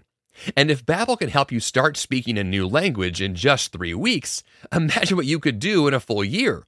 And 0.55 0.71
if 0.71 0.85
Babbel 0.85 1.19
can 1.19 1.27
help 1.27 1.51
you 1.51 1.59
start 1.59 1.97
speaking 1.97 2.37
a 2.37 2.45
new 2.45 2.65
language 2.65 3.21
in 3.21 3.35
just 3.35 3.73
3 3.73 3.93
weeks, 3.95 4.41
imagine 4.71 5.17
what 5.17 5.25
you 5.25 5.39
could 5.39 5.59
do 5.59 5.89
in 5.89 5.93
a 5.93 5.99
full 5.99 6.23
year. 6.23 6.65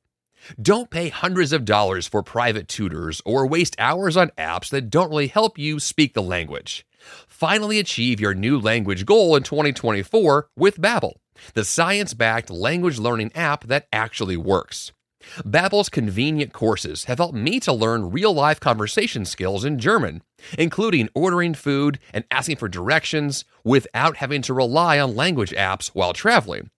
Don't 0.59 0.89
pay 0.89 1.09
hundreds 1.09 1.53
of 1.53 1.65
dollars 1.65 2.07
for 2.07 2.23
private 2.23 2.67
tutors 2.67 3.21
or 3.25 3.45
waste 3.45 3.75
hours 3.77 4.17
on 4.17 4.31
apps 4.37 4.69
that 4.69 4.89
don't 4.89 5.09
really 5.09 5.27
help 5.27 5.57
you 5.57 5.79
speak 5.79 6.13
the 6.13 6.21
language. 6.21 6.85
Finally 7.27 7.79
achieve 7.79 8.19
your 8.19 8.33
new 8.33 8.59
language 8.59 9.05
goal 9.05 9.35
in 9.35 9.43
2024 9.43 10.49
with 10.55 10.79
Babbel 10.79 11.13
the 11.53 11.65
science-backed 11.65 12.49
language 12.49 12.99
learning 12.99 13.31
app 13.35 13.65
that 13.65 13.87
actually 13.91 14.37
works. 14.37 14.91
Babbel's 15.39 15.89
convenient 15.89 16.51
courses 16.51 17.05
have 17.05 17.19
helped 17.19 17.35
me 17.35 17.59
to 17.61 17.73
learn 17.73 18.09
real-life 18.09 18.59
conversation 18.59 19.23
skills 19.23 19.63
in 19.63 19.77
German, 19.77 20.23
including 20.57 21.09
ordering 21.13 21.53
food 21.53 21.99
and 22.13 22.25
asking 22.31 22.57
for 22.57 22.67
directions 22.67 23.45
without 23.63 24.17
having 24.17 24.41
to 24.41 24.53
rely 24.53 24.99
on 24.99 25.15
language 25.15 25.51
apps 25.51 25.89
while 25.89 26.13
traveling. 26.13 26.71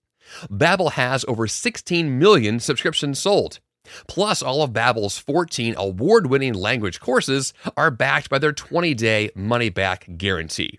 Babbel 0.50 0.92
has 0.92 1.24
over 1.26 1.46
16 1.46 2.18
million 2.18 2.60
subscriptions 2.60 3.18
sold. 3.18 3.60
Plus, 4.08 4.42
all 4.42 4.62
of 4.62 4.72
Babbel's 4.72 5.18
14 5.18 5.74
award-winning 5.76 6.54
language 6.54 7.00
courses 7.00 7.52
are 7.76 7.90
backed 7.90 8.28
by 8.30 8.38
their 8.38 8.52
20-day 8.52 9.30
money-back 9.34 10.16
guarantee. 10.16 10.78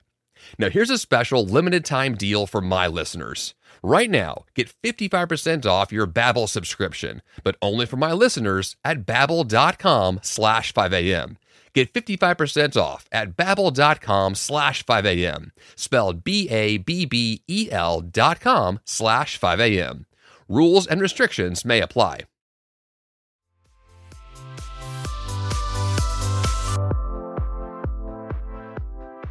Now, 0.57 0.69
here's 0.69 0.89
a 0.89 0.97
special 0.97 1.45
limited 1.45 1.85
time 1.85 2.15
deal 2.15 2.45
for 2.45 2.62
my 2.62 2.88
listeners. 2.88 3.55
Right 3.83 4.09
now, 4.09 4.45
get 4.55 4.74
55% 4.83 5.65
off 5.65 5.91
your 5.91 6.07
Babbel 6.07 6.50
subscription, 6.50 7.21
but 7.43 7.55
only 7.62 7.85
for 7.85 7.97
my 7.97 8.13
listeners 8.13 8.75
at 8.83 9.05
babbel.com 9.05 10.19
slash 10.24 10.74
5am. 10.74 11.38
Get 11.74 11.93
55% 11.93 12.77
off 12.77 13.05
at 13.12 13.35
babbel.com 13.35 14.35
slash 14.35 14.85
5am, 14.85 15.51
spelled 15.75 16.24
B-A-B-B-E-L 16.24 18.01
dot 18.01 18.39
com 18.39 18.79
slash 18.85 19.39
5am. 19.39 20.05
Rules 20.47 20.88
and 20.88 21.01
restrictions 21.01 21.65
may 21.65 21.81
apply. 21.81 22.21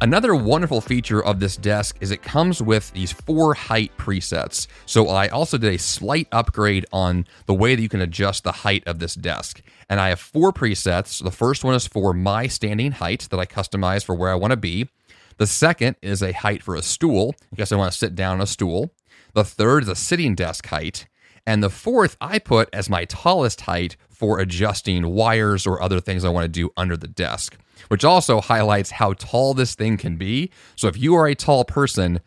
Another 0.05 0.35
wonderful 0.35 0.81
feature 0.81 1.25
of 1.25 1.39
this 1.39 1.57
desk 1.57 1.97
is 1.99 2.11
it 2.11 2.21
comes 2.21 2.61
with 2.61 2.91
these 2.91 3.11
four 3.11 3.55
height 3.55 3.91
presets. 3.97 4.67
So 4.85 5.07
I 5.07 5.29
also 5.29 5.57
did 5.57 5.73
a 5.73 5.79
slight 5.79 6.27
upgrade 6.31 6.85
on 6.93 7.25
the 7.47 7.55
way 7.55 7.73
that 7.73 7.81
you 7.81 7.89
can 7.89 8.01
adjust 8.01 8.43
the 8.43 8.51
height 8.51 8.83
of 8.85 8.99
this 8.99 9.15
desk. 9.15 9.63
And 9.89 9.99
I 9.99 10.09
have 10.09 10.19
four 10.19 10.53
presets. 10.53 11.23
The 11.23 11.31
first 11.31 11.63
one 11.63 11.73
is 11.73 11.87
for 11.87 12.13
my 12.13 12.45
standing 12.45 12.91
height 12.91 13.27
that 13.31 13.39
I 13.39 13.47
customize 13.47 14.05
for 14.05 14.13
where 14.13 14.29
I 14.29 14.35
want 14.35 14.51
to 14.51 14.57
be. 14.57 14.89
The 15.37 15.47
second 15.47 15.95
is 16.03 16.21
a 16.21 16.33
height 16.33 16.61
for 16.61 16.75
a 16.75 16.83
stool, 16.83 17.33
in 17.49 17.57
case 17.57 17.71
I 17.71 17.75
want 17.75 17.91
to 17.91 17.97
sit 17.97 18.13
down 18.13 18.33
on 18.33 18.41
a 18.41 18.45
stool. 18.45 18.91
The 19.33 19.43
third 19.43 19.81
is 19.81 19.89
a 19.89 19.95
sitting 19.95 20.35
desk 20.35 20.67
height. 20.67 21.07
And 21.47 21.63
the 21.63 21.71
fourth 21.71 22.15
I 22.21 22.37
put 22.37 22.69
as 22.71 22.91
my 22.91 23.05
tallest 23.05 23.61
height 23.61 23.97
for 24.07 24.39
adjusting 24.39 25.07
wires 25.07 25.65
or 25.65 25.81
other 25.81 25.99
things 25.99 26.23
I 26.23 26.29
want 26.29 26.43
to 26.43 26.47
do 26.47 26.69
under 26.77 26.95
the 26.95 27.07
desk 27.07 27.57
which 27.87 28.03
also 28.03 28.41
highlights 28.41 28.91
how 28.91 29.13
tall 29.13 29.53
this 29.53 29.75
thing 29.75 29.97
can 29.97 30.17
be. 30.17 30.51
So 30.75 30.87
if 30.87 30.97
you 30.97 31.15
are 31.15 31.27
a 31.27 31.35
tall 31.35 31.65
person, 31.65 32.19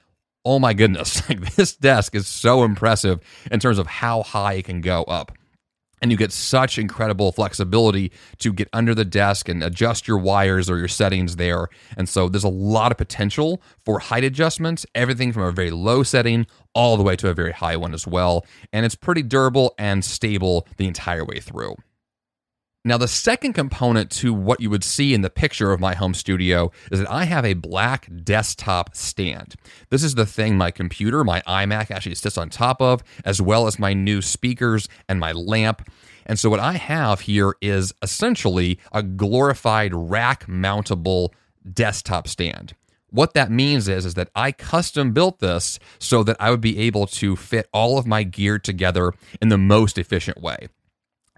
oh 0.45 0.59
my 0.59 0.75
goodness, 0.75 1.29
like 1.29 1.55
this 1.55 1.77
desk 1.77 2.15
is 2.15 2.27
so 2.27 2.65
impressive 2.65 3.21
in 3.50 3.61
terms 3.61 3.79
of 3.79 3.87
how 3.87 4.23
high 4.23 4.55
it 4.55 4.65
can 4.65 4.81
go 4.81 5.05
up. 5.05 5.33
And 6.00 6.12
you 6.12 6.17
get 6.17 6.33
such 6.33 6.79
incredible 6.79 7.33
flexibility 7.33 8.12
to 8.38 8.53
get 8.53 8.69
under 8.73 8.95
the 8.95 9.05
desk 9.05 9.49
and 9.49 9.65
adjust 9.65 10.07
your 10.07 10.19
wires 10.19 10.71
or 10.71 10.79
your 10.79 10.87
settings 10.87 11.37
there. 11.37 11.69
And 11.97 12.09
so 12.09 12.29
there's 12.29 12.45
a 12.45 12.49
lot 12.49 12.93
of 12.93 12.99
potential 12.99 13.61
for 13.85 13.99
height 13.99 14.23
adjustments, 14.23 14.87
everything 14.95 15.33
from 15.33 15.43
a 15.43 15.50
very 15.50 15.73
low 15.73 16.05
setting 16.05 16.47
all 16.73 16.97
the 16.97 17.03
way 17.03 17.17
to 17.17 17.29
a 17.29 17.35
very 17.35 17.50
high 17.50 17.77
one 17.77 17.95
as 17.95 18.07
well. 18.07 18.47
And 18.73 18.87
it's 18.87 18.95
pretty 18.95 19.23
durable 19.23 19.75
and 19.77 20.05
stable 20.05 20.69
the 20.77 20.87
entire 20.87 21.25
way 21.25 21.41
through. 21.41 21.75
Now, 22.88 22.97
the 22.97 23.07
second 23.07 23.52
component 23.52 24.11
to 24.12 24.33
what 24.33 24.62
you 24.62 24.71
would 24.71 24.83
see 24.83 25.12
in 25.12 25.21
the 25.21 25.28
picture 25.28 25.73
of 25.73 25.78
my 25.78 25.95
home 25.95 26.14
studio 26.14 26.73
is 26.90 27.00
that 27.00 27.11
I 27.11 27.25
have 27.25 27.45
a 27.45 27.52
black 27.52 28.09
desktop 28.25 28.97
stand. 28.97 29.57
This 29.90 30.02
is 30.02 30.14
the 30.14 30.25
thing 30.25 30.57
my 30.57 30.71
computer, 30.71 31.23
my 31.23 31.42
iMac, 31.42 31.90
actually 31.90 32.14
sits 32.14 32.38
on 32.38 32.49
top 32.49 32.80
of, 32.80 33.04
as 33.26 33.42
well 33.42 33.66
as 33.66 33.78
my 33.78 33.92
new 33.92 34.23
speakers 34.23 34.88
and 35.07 35.21
my 35.21 35.33
lamp. 35.33 35.87
And 36.25 36.38
so, 36.38 36.49
what 36.49 36.61
I 36.61 36.78
have 36.78 37.21
here 37.21 37.57
is 37.61 37.92
essentially 38.00 38.78
a 38.90 39.02
glorified 39.02 39.92
rack 39.92 40.47
mountable 40.47 41.35
desktop 41.71 42.26
stand. 42.26 42.75
What 43.11 43.35
that 43.35 43.50
means 43.50 43.87
is, 43.88 44.07
is 44.07 44.14
that 44.14 44.30
I 44.35 44.50
custom 44.50 45.12
built 45.12 45.40
this 45.40 45.78
so 45.99 46.23
that 46.23 46.38
I 46.40 46.50
would 46.50 46.62
be 46.62 46.78
able 46.78 47.07
to 47.09 47.37
fit 47.37 47.68
all 47.71 47.99
of 47.99 48.07
my 48.07 48.23
gear 48.23 48.59
together 48.59 49.12
in 49.42 49.50
the 49.50 49.59
most 49.59 49.99
efficient 49.99 50.40
way. 50.40 50.68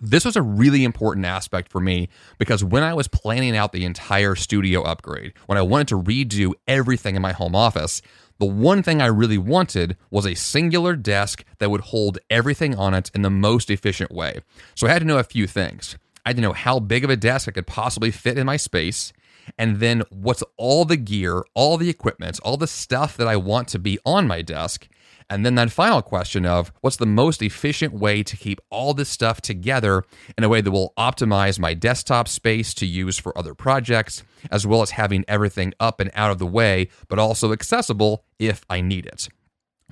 This 0.01 0.25
was 0.25 0.35
a 0.35 0.43
really 0.43 0.85
important 0.85 1.27
aspect 1.27 1.71
for 1.71 1.81
me 1.81 2.09
because 2.39 2.65
when 2.65 2.83
I 2.83 2.95
was 2.95 3.07
planning 3.07 3.55
out 3.55 3.73
the 3.73 3.85
entire 3.85 4.35
studio 4.35 4.83
upgrade, 4.83 5.35
when 5.47 5.59
I 5.59 5.63
wanted 5.63 5.89
to 5.89 6.01
redo 6.01 6.55
everything 6.67 7.17
in 7.17 7.23
my 7.23 7.33
home 7.33 7.55
office, 7.55 8.01
the 8.39 8.47
one 8.47 8.83
thing 8.83 9.03
I 9.03 9.07
really 9.07 9.37
wanted 9.37 9.99
was 10.11 10.25
a 10.25 10.35
singular 10.35 10.97
desk 10.97 11.45
that 11.59 11.71
would 11.71 11.83
hold 11.83 12.19
everything 12.31 12.75
on 12.75 12.95
it 12.95 13.11
in 13.15 13.21
the 13.21 13.29
most 13.29 13.71
efficient 13.71 14.11
way. 14.11 14.41
So 14.75 14.87
I 14.87 14.91
had 14.91 15.01
to 15.01 15.07
know 15.07 15.19
a 15.19 15.25
few 15.25 15.47
things. 15.47 15.99
I 16.25 16.31
had 16.31 16.37
to 16.37 16.43
know 16.43 16.55
how 16.55 16.81
big 16.81 17.05
of 17.05 17.11
a 17.11 17.17
desk 17.17 17.49
I 17.49 17.53
could 17.53 17.67
possibly 17.67 18.11
fit 18.11 18.39
in 18.39 18.47
my 18.47 18.57
space, 18.57 19.13
and 19.59 19.81
then 19.81 20.03
what's 20.09 20.43
all 20.57 20.87
the 20.87 20.97
gear, 20.97 21.45
all 21.55 21.77
the 21.77 21.91
equipment, 21.91 22.41
all 22.43 22.57
the 22.57 22.67
stuff 22.67 23.17
that 23.19 23.29
I 23.29 23.37
want 23.37 23.69
to 23.69 23.79
be 23.79 23.99
on 24.07 24.27
my 24.27 24.41
desk, 24.41 24.89
and 25.31 25.47
then 25.47 25.55
that 25.55 25.71
final 25.71 26.03
question 26.03 26.45
of 26.45 26.73
what's 26.81 26.97
the 26.97 27.07
most 27.07 27.41
efficient 27.41 27.95
way 27.95 28.25
to 28.25 28.37
keep 28.37 28.61
all 28.69 28.93
this 28.93 29.09
stuff 29.09 29.41
together 29.41 30.03
in 30.37 30.43
a 30.43 30.49
way 30.49 30.61
that 30.61 30.73
will 30.73 30.93
optimize 30.99 31.59
my 31.59 31.73
desktop 31.73 32.27
space 32.27 32.75
to 32.75 32.87
use 32.87 33.17
for 33.17 33.37
other 33.39 33.55
projects, 33.55 34.25
as 34.51 34.67
well 34.67 34.83
as 34.83 34.91
having 34.91 35.25
everything 35.29 35.73
up 35.79 36.01
and 36.01 36.11
out 36.15 36.33
of 36.33 36.39
the 36.39 36.47
way, 36.47 36.89
but 37.09 37.21
also 37.21 37.53
accessible 37.53 38.25
if 38.41 38.65
I 38.69 38.81
need 38.81 39.07
it. 39.07 39.29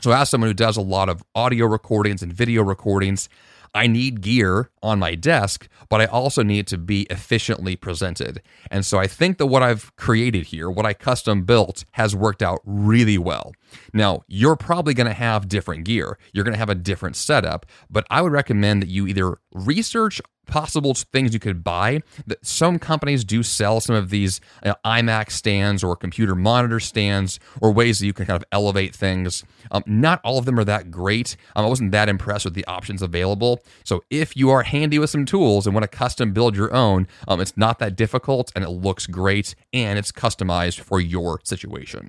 So, 0.00 0.12
as 0.12 0.28
someone 0.28 0.50
who 0.50 0.54
does 0.54 0.76
a 0.76 0.82
lot 0.82 1.08
of 1.08 1.22
audio 1.34 1.66
recordings 1.66 2.22
and 2.22 2.32
video 2.32 2.62
recordings, 2.62 3.28
I 3.74 3.86
need 3.86 4.20
gear 4.20 4.70
on 4.82 4.98
my 4.98 5.14
desk, 5.14 5.68
but 5.88 6.00
I 6.00 6.06
also 6.06 6.42
need 6.42 6.66
to 6.68 6.78
be 6.78 7.02
efficiently 7.10 7.76
presented. 7.76 8.42
And 8.70 8.84
so 8.84 8.98
I 8.98 9.06
think 9.06 9.38
that 9.38 9.46
what 9.46 9.62
I've 9.62 9.94
created 9.96 10.46
here, 10.46 10.70
what 10.70 10.86
I 10.86 10.94
custom 10.94 11.44
built, 11.44 11.84
has 11.92 12.14
worked 12.14 12.42
out 12.42 12.60
really 12.64 13.18
well. 13.18 13.52
Now, 13.92 14.22
you're 14.26 14.56
probably 14.56 14.94
going 14.94 15.06
to 15.06 15.12
have 15.12 15.48
different 15.48 15.84
gear. 15.84 16.18
You're 16.32 16.44
going 16.44 16.54
to 16.54 16.58
have 16.58 16.70
a 16.70 16.74
different 16.74 17.16
setup, 17.16 17.66
but 17.90 18.06
I 18.10 18.22
would 18.22 18.32
recommend 18.32 18.82
that 18.82 18.88
you 18.88 19.06
either 19.06 19.38
research 19.52 20.20
possible 20.48 20.94
things 20.94 21.32
you 21.32 21.38
could 21.38 21.62
buy. 21.62 22.02
Some 22.42 22.78
companies 22.80 23.24
do 23.24 23.44
sell 23.44 23.80
some 23.80 23.94
of 23.94 24.10
these 24.10 24.40
uh, 24.64 24.74
iMac 24.84 25.30
stands 25.30 25.84
or 25.84 25.94
computer 25.94 26.34
monitor 26.34 26.80
stands 26.80 27.38
or 27.60 27.70
ways 27.70 28.00
that 28.00 28.06
you 28.06 28.12
can 28.12 28.26
kind 28.26 28.36
of 28.36 28.44
elevate 28.50 28.94
things. 28.94 29.44
Um, 29.70 29.84
not 29.86 30.20
all 30.24 30.38
of 30.38 30.44
them 30.44 30.58
are 30.58 30.64
that 30.64 30.90
great. 30.90 31.36
Um, 31.54 31.64
I 31.64 31.68
wasn't 31.68 31.92
that 31.92 32.08
impressed 32.08 32.44
with 32.44 32.54
the 32.54 32.66
options 32.66 33.02
available. 33.02 33.62
So 33.84 34.02
if 34.10 34.36
you 34.36 34.50
are 34.50 34.64
handy 34.64 34.98
with 34.98 35.10
some 35.10 35.24
tools 35.24 35.66
and 35.66 35.74
want 35.74 35.84
to 35.84 35.88
custom 35.88 36.32
build 36.32 36.56
your 36.56 36.74
own, 36.74 37.06
um, 37.28 37.40
it's 37.40 37.56
not 37.56 37.78
that 37.78 37.94
difficult 37.94 38.50
and 38.56 38.64
it 38.64 38.70
looks 38.70 39.06
great 39.06 39.54
and 39.72 39.98
it's 39.98 40.10
customized 40.10 40.80
for 40.80 41.00
your 41.00 41.40
situation. 41.44 42.08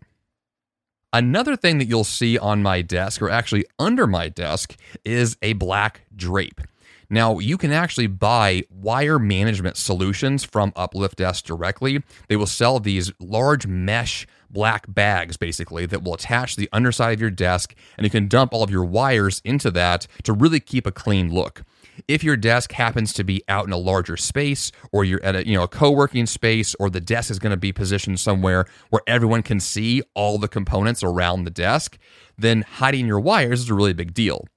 Another 1.11 1.55
thing 1.55 1.79
that 1.79 1.85
you'll 1.85 2.03
see 2.03 2.37
on 2.37 2.61
my 2.61 2.83
desk, 2.83 3.19
or 3.19 3.31
actually 3.31 3.65
under 3.79 4.05
my 4.05 4.29
desk, 4.29 4.75
is 5.03 5.37
a 5.41 5.53
black 5.53 6.01
drape. 6.15 6.61
Now, 7.09 7.39
you 7.39 7.57
can 7.57 7.71
actually 7.71 8.07
buy 8.07 8.63
wire 8.69 9.17
management 9.17 9.77
solutions 9.77 10.43
from 10.43 10.71
UpliftDesk 10.73 11.43
directly. 11.43 12.03
They 12.27 12.35
will 12.35 12.45
sell 12.45 12.79
these 12.79 13.11
large 13.19 13.65
mesh 13.65 14.27
black 14.51 14.85
bags 14.87 15.37
basically 15.37 15.85
that 15.85 16.03
will 16.03 16.15
attach 16.15 16.55
to 16.55 16.61
the 16.61 16.69
underside 16.71 17.13
of 17.13 17.21
your 17.21 17.29
desk 17.29 17.75
and 17.97 18.03
you 18.03 18.09
can 18.09 18.27
dump 18.27 18.53
all 18.53 18.63
of 18.63 18.71
your 18.71 18.83
wires 18.83 19.41
into 19.45 19.69
that 19.71 20.07
to 20.23 20.33
really 20.33 20.59
keep 20.59 20.87
a 20.87 20.91
clean 20.91 21.33
look. 21.33 21.63
If 22.07 22.23
your 22.23 22.37
desk 22.37 22.71
happens 22.71 23.13
to 23.13 23.23
be 23.23 23.43
out 23.47 23.65
in 23.65 23.73
a 23.73 23.77
larger 23.77 24.17
space 24.17 24.71
or 24.91 25.03
you're 25.03 25.23
at 25.23 25.35
a 25.35 25.47
you 25.47 25.53
know 25.55 25.63
a 25.63 25.67
co-working 25.67 26.25
space 26.25 26.75
or 26.79 26.89
the 26.89 27.01
desk 27.01 27.29
is 27.29 27.39
going 27.39 27.51
to 27.51 27.57
be 27.57 27.71
positioned 27.71 28.19
somewhere 28.19 28.65
where 28.89 29.01
everyone 29.05 29.43
can 29.43 29.59
see 29.59 30.01
all 30.15 30.37
the 30.37 30.47
components 30.47 31.03
around 31.03 31.43
the 31.43 31.51
desk, 31.51 31.97
then 32.37 32.61
hiding 32.61 33.05
your 33.05 33.19
wires 33.19 33.61
is 33.61 33.69
a 33.69 33.73
really 33.75 33.93
big 33.93 34.13
deal. 34.13 34.47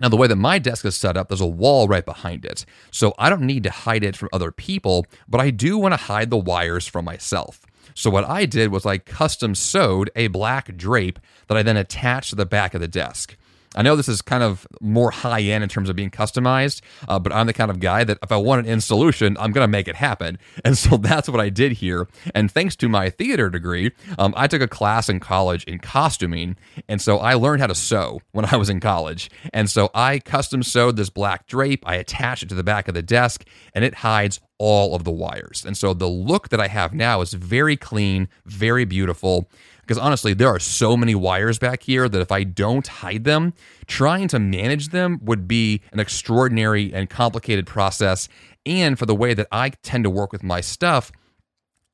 Now, 0.00 0.08
the 0.08 0.16
way 0.16 0.26
that 0.26 0.36
my 0.36 0.58
desk 0.58 0.84
is 0.84 0.94
set 0.94 1.16
up, 1.16 1.28
there's 1.28 1.40
a 1.40 1.46
wall 1.46 1.88
right 1.88 2.04
behind 2.04 2.44
it. 2.44 2.66
So 2.90 3.14
I 3.18 3.30
don't 3.30 3.42
need 3.42 3.62
to 3.64 3.70
hide 3.70 4.04
it 4.04 4.16
from 4.16 4.28
other 4.32 4.52
people, 4.52 5.06
but 5.26 5.40
I 5.40 5.50
do 5.50 5.78
want 5.78 5.92
to 5.92 6.04
hide 6.04 6.30
the 6.30 6.36
wires 6.36 6.86
from 6.86 7.06
myself. 7.06 7.64
So 7.94 8.10
what 8.10 8.28
I 8.28 8.44
did 8.44 8.70
was 8.70 8.84
I 8.84 8.98
custom 8.98 9.54
sewed 9.54 10.10
a 10.14 10.26
black 10.28 10.76
drape 10.76 11.18
that 11.48 11.56
I 11.56 11.62
then 11.62 11.78
attached 11.78 12.30
to 12.30 12.36
the 12.36 12.44
back 12.44 12.74
of 12.74 12.82
the 12.82 12.88
desk. 12.88 13.36
I 13.76 13.82
know 13.82 13.94
this 13.96 14.08
is 14.08 14.22
kind 14.22 14.42
of 14.42 14.66
more 14.80 15.10
high 15.10 15.42
end 15.42 15.62
in 15.62 15.68
terms 15.68 15.88
of 15.88 15.96
being 15.96 16.10
customized, 16.10 16.80
uh, 17.08 17.18
but 17.18 17.32
I'm 17.32 17.46
the 17.46 17.52
kind 17.52 17.70
of 17.70 17.80
guy 17.80 18.04
that 18.04 18.18
if 18.22 18.32
I 18.32 18.36
want 18.36 18.66
an 18.66 18.72
in 18.72 18.80
solution, 18.80 19.36
I'm 19.38 19.52
going 19.52 19.64
to 19.64 19.68
make 19.68 19.88
it 19.88 19.96
happen. 19.96 20.38
And 20.64 20.76
so 20.76 20.96
that's 20.96 21.28
what 21.28 21.40
I 21.40 21.48
did 21.48 21.72
here. 21.72 22.08
And 22.34 22.50
thanks 22.50 22.74
to 22.76 22.88
my 22.88 23.08
theater 23.08 23.48
degree, 23.50 23.92
um, 24.18 24.34
I 24.36 24.48
took 24.48 24.62
a 24.62 24.66
class 24.66 25.08
in 25.08 25.20
college 25.20 25.62
in 25.64 25.78
costuming. 25.78 26.56
And 26.88 27.00
so 27.00 27.18
I 27.18 27.34
learned 27.34 27.60
how 27.60 27.68
to 27.68 27.74
sew 27.74 28.20
when 28.32 28.46
I 28.52 28.56
was 28.56 28.68
in 28.68 28.80
college. 28.80 29.30
And 29.52 29.70
so 29.70 29.90
I 29.94 30.18
custom 30.18 30.62
sewed 30.64 30.96
this 30.96 31.10
black 31.10 31.46
drape. 31.46 31.84
I 31.86 31.96
attached 31.96 32.42
it 32.42 32.48
to 32.48 32.54
the 32.56 32.64
back 32.64 32.88
of 32.88 32.94
the 32.94 33.02
desk, 33.02 33.44
and 33.74 33.84
it 33.84 33.96
hides 33.96 34.40
all 34.58 34.94
of 34.94 35.04
the 35.04 35.12
wires. 35.12 35.64
And 35.64 35.76
so 35.76 35.94
the 35.94 36.08
look 36.08 36.48
that 36.48 36.60
I 36.60 36.68
have 36.68 36.94
now 36.94 37.20
is 37.20 37.34
very 37.34 37.76
clean, 37.76 38.28
very 38.44 38.84
beautiful. 38.84 39.48
Because 39.86 40.02
honestly, 40.02 40.34
there 40.34 40.48
are 40.48 40.58
so 40.58 40.96
many 40.96 41.14
wires 41.14 41.60
back 41.60 41.84
here 41.84 42.08
that 42.08 42.20
if 42.20 42.32
I 42.32 42.42
don't 42.42 42.86
hide 42.86 43.22
them, 43.22 43.54
trying 43.86 44.26
to 44.28 44.40
manage 44.40 44.88
them 44.88 45.20
would 45.22 45.46
be 45.46 45.80
an 45.92 46.00
extraordinary 46.00 46.92
and 46.92 47.08
complicated 47.08 47.68
process. 47.68 48.28
And 48.64 48.98
for 48.98 49.06
the 49.06 49.14
way 49.14 49.32
that 49.34 49.46
I 49.52 49.70
tend 49.70 50.02
to 50.02 50.10
work 50.10 50.32
with 50.32 50.42
my 50.42 50.60
stuff, 50.60 51.12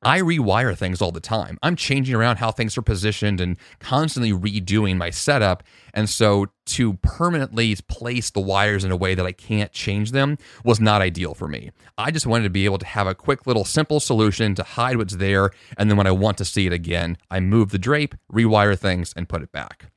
I 0.05 0.19
rewire 0.19 0.77
things 0.77 1.01
all 1.01 1.11
the 1.11 1.19
time. 1.19 1.57
I'm 1.63 1.75
changing 1.75 2.15
around 2.15 2.37
how 2.37 2.51
things 2.51 2.77
are 2.77 2.81
positioned 2.81 3.39
and 3.39 3.57
constantly 3.79 4.31
redoing 4.31 4.97
my 4.97 5.09
setup. 5.09 5.63
And 5.93 6.09
so 6.09 6.47
to 6.65 6.93
permanently 6.95 7.75
place 7.87 8.29
the 8.29 8.39
wires 8.39 8.83
in 8.83 8.91
a 8.91 8.95
way 8.95 9.15
that 9.15 9.25
I 9.25 9.31
can't 9.31 9.71
change 9.71 10.11
them 10.11 10.37
was 10.63 10.79
not 10.79 11.01
ideal 11.01 11.33
for 11.33 11.47
me. 11.47 11.71
I 11.97 12.11
just 12.11 12.27
wanted 12.27 12.43
to 12.43 12.49
be 12.49 12.65
able 12.65 12.79
to 12.79 12.85
have 12.85 13.07
a 13.07 13.15
quick 13.15 13.47
little 13.47 13.65
simple 13.65 13.99
solution 13.99 14.55
to 14.55 14.63
hide 14.63 14.97
what's 14.97 15.15
there. 15.15 15.51
And 15.77 15.89
then 15.89 15.97
when 15.97 16.07
I 16.07 16.11
want 16.11 16.37
to 16.39 16.45
see 16.45 16.65
it 16.65 16.73
again, 16.73 17.17
I 17.31 17.39
move 17.39 17.69
the 17.69 17.79
drape, 17.79 18.15
rewire 18.31 18.77
things, 18.77 19.13
and 19.15 19.29
put 19.29 19.41
it 19.41 19.51
back. 19.51 19.91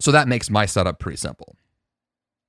So 0.00 0.10
that 0.12 0.28
makes 0.28 0.50
my 0.50 0.66
setup 0.66 0.98
pretty 0.98 1.16
simple. 1.18 1.56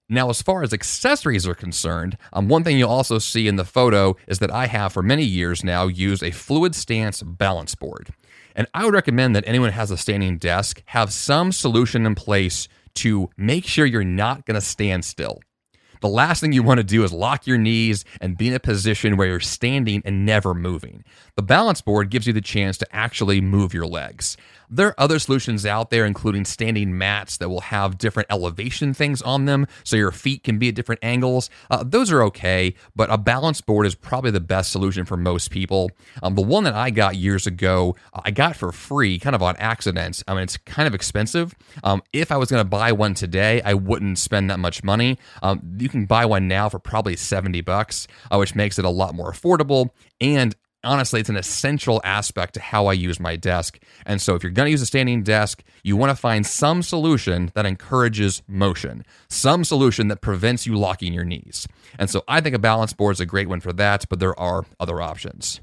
Now, 0.10 0.30
as 0.30 0.42
far 0.42 0.64
as 0.64 0.72
accessories 0.72 1.46
are 1.46 1.54
concerned, 1.54 2.18
um, 2.32 2.48
one 2.48 2.64
thing 2.64 2.78
you'll 2.78 2.90
also 2.90 3.20
see 3.20 3.46
in 3.46 3.58
the 3.58 3.66
photo 3.66 4.16
is 4.26 4.40
that 4.40 4.52
I 4.52 4.68
have 4.68 4.94
for 4.94 5.04
many 5.04 5.24
years 5.24 5.66
now 5.66 5.88
used 5.88 6.24
a 6.24 6.32
FluidStance 6.32 7.22
balance 7.38 7.76
board. 7.76 8.14
And 8.56 8.68
I 8.74 8.86
would 8.86 8.94
recommend 8.94 9.36
that 9.36 9.44
anyone 9.46 9.72
who 9.72 9.80
has 9.80 9.92
a 9.92 9.98
standing 9.98 10.38
desk 10.38 10.82
have 10.88 11.12
some 11.12 11.52
solution 11.52 12.06
in 12.06 12.16
place 12.16 12.70
to 12.96 13.30
make 13.36 13.66
sure 13.66 13.86
you're 13.86 14.06
not 14.06 14.46
going 14.46 14.56
to 14.56 14.62
stand 14.62 15.04
still. 15.04 15.40
The 16.00 16.08
last 16.08 16.42
thing 16.42 16.54
you 16.54 16.64
want 16.64 16.78
to 16.78 16.84
do 16.84 17.04
is 17.04 17.12
lock 17.12 17.48
your 17.48 17.58
knees 17.58 18.06
and 18.22 18.38
be 18.38 18.48
in 18.48 18.54
a 18.54 18.60
position 18.60 19.18
where 19.18 19.28
you're 19.28 19.40
standing 19.40 20.02
and 20.06 20.26
never 20.26 20.54
moving. 20.54 21.04
The 21.36 21.42
balance 21.42 21.82
board 21.82 22.12
gives 22.12 22.28
you 22.28 22.34
the 22.34 22.42
chance 22.42 22.78
to 22.78 22.96
actually 22.96 23.42
move 23.42 23.74
your 23.74 23.88
legs. 23.88 24.38
There 24.70 24.88
are 24.88 25.00
other 25.00 25.20
solutions 25.20 25.66
out 25.66 25.90
there, 25.92 26.06
including 26.06 26.44
standing 26.46 26.98
mats 26.98 27.38
that 27.38 27.50
will 27.50 27.62
have 27.62 27.98
different 27.98 28.28
elevation 28.30 28.94
things 28.94 29.22
on 29.22 29.46
them 29.46 29.66
so 29.84 29.96
your 29.96 30.12
feet 30.12 30.44
can 30.44 30.60
be 30.60 30.70
at 30.70 30.76
different 30.76 31.04
angles. 31.04 31.50
Uh, 31.72 31.84
those 31.86 32.12
are 32.12 32.22
okay, 32.24 32.76
but 32.96 33.10
a 33.10 33.18
balance 33.18 33.62
board 33.62 33.86
is 33.86 33.96
probably 33.96 34.32
the 34.32 34.42
best 34.42 34.72
solution 34.72 35.06
for 35.06 35.16
most 35.16 35.52
people. 35.52 35.90
Um, 36.22 36.36
the 36.36 36.42
one 36.42 36.66
that 36.66 36.74
I 36.74 36.90
got 36.90 37.16
years 37.16 37.48
ago, 37.48 37.96
I 38.26 38.32
got 38.32 38.58
for 38.58 38.72
free, 38.72 39.20
kind 39.20 39.36
of 39.36 39.42
on 39.42 39.56
accident. 39.58 40.22
I 40.28 40.34
mean, 40.34 40.44
it's 40.44 40.58
kind 40.58 40.88
of 40.88 40.94
expensive. 40.94 41.56
Um, 41.84 42.04
if 42.12 42.32
I 42.32 42.38
was 42.38 42.50
going 42.50 42.62
to 42.62 42.70
buy 42.70 42.92
one 42.92 43.14
today, 43.14 43.62
I 43.62 43.74
wouldn't 43.74 44.20
spend 44.20 44.50
that 44.50 44.60
much 44.60 44.84
money. 44.84 45.18
Um, 45.42 45.62
you 45.78 45.88
can 45.88 46.06
buy 46.06 46.26
one 46.26 46.48
now 46.48 46.68
for 46.68 46.80
probably 46.80 47.16
70 47.16 47.62
bucks, 47.62 48.08
uh, 48.32 48.38
which 48.38 48.56
makes 48.56 48.78
it 48.78 48.86
a 48.86 48.90
lot 48.90 49.16
more 49.16 49.32
affordable. 49.32 49.92
And 50.20 50.56
honestly, 50.84 51.20
it's 51.20 51.30
an 51.30 51.38
essential 51.38 52.02
aspect 52.04 52.54
to 52.56 52.60
how 52.60 52.88
I 52.88 52.94
use 52.94 53.20
my 53.20 53.36
desk. 53.36 53.80
And 54.06 54.22
so, 54.22 54.36
if 54.36 54.44
you're 54.44 54.52
going 54.52 54.68
to 54.68 54.72
use 54.72 54.82
a 54.82 54.86
standing 54.86 55.24
desk, 55.24 55.64
you 55.84 55.96
want 55.98 56.10
to 56.10 56.16
find 56.16 56.46
some 56.46 56.82
solution 56.82 57.52
that 57.56 57.66
encourages 57.66 58.42
motion, 58.48 59.06
some 59.30 59.64
solution 59.64 60.08
that 60.08 60.22
prevents 60.22 60.66
you 60.66 60.76
locking 60.76 61.14
your 61.14 61.26
knees. 61.26 61.68
And 61.98 62.10
so, 62.10 62.24
I 62.28 62.42
think 62.42 62.56
a 62.56 62.60
balance 62.60 62.94
board 62.94 63.16
is 63.16 63.20
a 63.20 63.26
great 63.26 63.50
one 63.50 63.60
for 63.60 63.74
that, 63.74 64.06
but 64.10 64.20
there 64.20 64.40
are 64.40 64.66
other 64.80 65.02
options. 65.02 65.62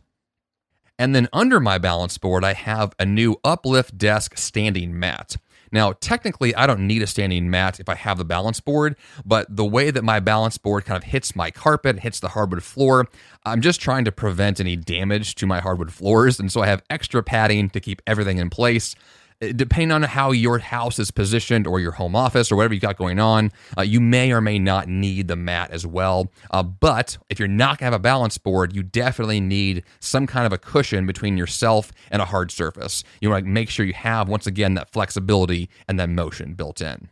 And 0.98 1.14
then 1.14 1.28
under 1.32 1.58
my 1.58 1.78
balance 1.78 2.18
board, 2.18 2.44
I 2.44 2.52
have 2.52 2.94
a 2.98 3.06
new 3.06 3.36
uplift 3.42 3.98
desk 3.98 4.36
standing 4.36 4.98
mat. 4.98 5.36
Now, 5.74 5.94
technically, 5.98 6.54
I 6.54 6.68
don't 6.68 6.86
need 6.86 7.02
a 7.02 7.06
standing 7.08 7.50
mat 7.50 7.80
if 7.80 7.88
I 7.88 7.96
have 7.96 8.16
the 8.16 8.24
balance 8.24 8.60
board, 8.60 8.94
but 9.26 9.48
the 9.50 9.64
way 9.64 9.90
that 9.90 10.04
my 10.04 10.20
balance 10.20 10.56
board 10.56 10.84
kind 10.84 10.96
of 10.96 11.02
hits 11.02 11.34
my 11.34 11.50
carpet, 11.50 11.98
hits 11.98 12.20
the 12.20 12.28
hardwood 12.28 12.62
floor, 12.62 13.08
I'm 13.44 13.60
just 13.60 13.80
trying 13.80 14.04
to 14.04 14.12
prevent 14.12 14.60
any 14.60 14.76
damage 14.76 15.34
to 15.34 15.46
my 15.46 15.58
hardwood 15.58 15.92
floors. 15.92 16.38
And 16.38 16.52
so 16.52 16.62
I 16.62 16.68
have 16.68 16.84
extra 16.90 17.24
padding 17.24 17.70
to 17.70 17.80
keep 17.80 18.02
everything 18.06 18.38
in 18.38 18.50
place. 18.50 18.94
Uh, 19.44 19.52
depending 19.54 19.92
on 19.92 20.02
how 20.02 20.30
your 20.30 20.58
house 20.58 20.98
is 20.98 21.10
positioned 21.10 21.66
or 21.66 21.80
your 21.80 21.92
home 21.92 22.16
office 22.16 22.50
or 22.50 22.56
whatever 22.56 22.74
you've 22.74 22.82
got 22.82 22.96
going 22.96 23.18
on, 23.18 23.50
uh, 23.76 23.82
you 23.82 24.00
may 24.00 24.32
or 24.32 24.40
may 24.40 24.58
not 24.58 24.88
need 24.88 25.28
the 25.28 25.36
mat 25.36 25.70
as 25.70 25.86
well. 25.86 26.30
Uh, 26.50 26.62
but 26.62 27.18
if 27.28 27.38
you're 27.38 27.48
not 27.48 27.78
going 27.78 27.90
to 27.90 27.92
have 27.92 27.94
a 27.94 27.98
balance 27.98 28.38
board, 28.38 28.74
you 28.74 28.82
definitely 28.82 29.40
need 29.40 29.82
some 30.00 30.26
kind 30.26 30.46
of 30.46 30.52
a 30.52 30.58
cushion 30.58 31.06
between 31.06 31.36
yourself 31.36 31.92
and 32.10 32.22
a 32.22 32.26
hard 32.26 32.50
surface. 32.50 33.04
You 33.20 33.30
want 33.30 33.44
to 33.44 33.50
make 33.50 33.70
sure 33.70 33.86
you 33.86 33.94
have, 33.94 34.28
once 34.28 34.46
again, 34.46 34.74
that 34.74 34.92
flexibility 34.92 35.68
and 35.88 35.98
that 35.98 36.08
motion 36.08 36.54
built 36.54 36.80
in. 36.80 37.08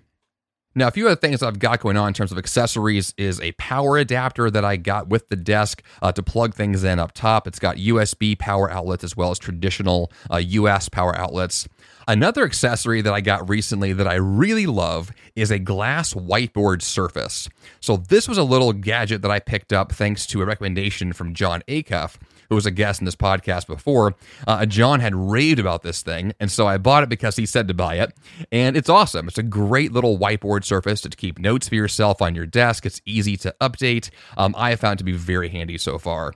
Now, 0.74 0.88
a 0.88 0.90
few 0.90 1.06
other 1.06 1.16
things 1.16 1.42
I've 1.42 1.58
got 1.58 1.80
going 1.80 1.98
on 1.98 2.08
in 2.08 2.14
terms 2.14 2.32
of 2.32 2.38
accessories 2.38 3.12
is 3.18 3.40
a 3.40 3.52
power 3.52 3.98
adapter 3.98 4.50
that 4.50 4.64
I 4.64 4.76
got 4.76 5.08
with 5.08 5.28
the 5.28 5.36
desk 5.36 5.82
uh, 6.00 6.12
to 6.12 6.22
plug 6.22 6.54
things 6.54 6.82
in 6.82 6.98
up 6.98 7.12
top. 7.12 7.46
It's 7.46 7.58
got 7.58 7.76
USB 7.76 8.38
power 8.38 8.70
outlets 8.70 9.04
as 9.04 9.14
well 9.14 9.30
as 9.30 9.38
traditional 9.38 10.10
uh, 10.30 10.38
US 10.38 10.88
power 10.88 11.14
outlets. 11.18 11.68
Another 12.08 12.44
accessory 12.44 13.02
that 13.02 13.12
I 13.12 13.20
got 13.20 13.48
recently 13.48 13.92
that 13.92 14.08
I 14.08 14.14
really 14.14 14.66
love 14.66 15.12
is 15.36 15.50
a 15.50 15.58
glass 15.58 16.14
whiteboard 16.14 16.82
surface. 16.82 17.48
So, 17.80 17.96
this 17.96 18.26
was 18.26 18.38
a 18.38 18.42
little 18.42 18.72
gadget 18.72 19.22
that 19.22 19.30
I 19.30 19.40
picked 19.40 19.72
up 19.72 19.92
thanks 19.92 20.26
to 20.26 20.42
a 20.42 20.46
recommendation 20.46 21.12
from 21.12 21.34
Jon 21.34 21.62
Acuff, 21.68 22.16
who 22.48 22.54
was 22.54 22.66
a 22.66 22.70
guest 22.70 23.00
in 23.00 23.04
this 23.04 23.16
podcast 23.16 23.66
before. 23.66 24.14
Uh, 24.46 24.66
Jon 24.66 25.00
had 25.00 25.14
raved 25.14 25.58
about 25.58 25.82
this 25.82 26.02
thing, 26.02 26.32
and 26.40 26.50
so 26.50 26.66
I 26.66 26.78
bought 26.78 27.02
it 27.02 27.08
because 27.08 27.36
he 27.36 27.46
said 27.46 27.68
to 27.68 27.74
buy 27.74 27.96
it. 27.96 28.12
And 28.50 28.76
it's 28.76 28.88
awesome. 28.88 29.28
It's 29.28 29.38
a 29.38 29.42
great 29.42 29.92
little 29.92 30.18
whiteboard 30.18 30.61
surface 30.64 31.00
to 31.02 31.10
keep 31.10 31.38
notes 31.38 31.68
for 31.68 31.74
yourself 31.74 32.22
on 32.22 32.34
your 32.34 32.46
desk. 32.46 32.86
It's 32.86 33.00
easy 33.04 33.36
to 33.38 33.54
update. 33.60 34.10
Um, 34.36 34.54
I 34.56 34.70
have 34.70 34.80
found 34.80 34.98
to 34.98 35.04
be 35.04 35.12
very 35.12 35.48
handy 35.48 35.78
so 35.78 35.98
far. 35.98 36.34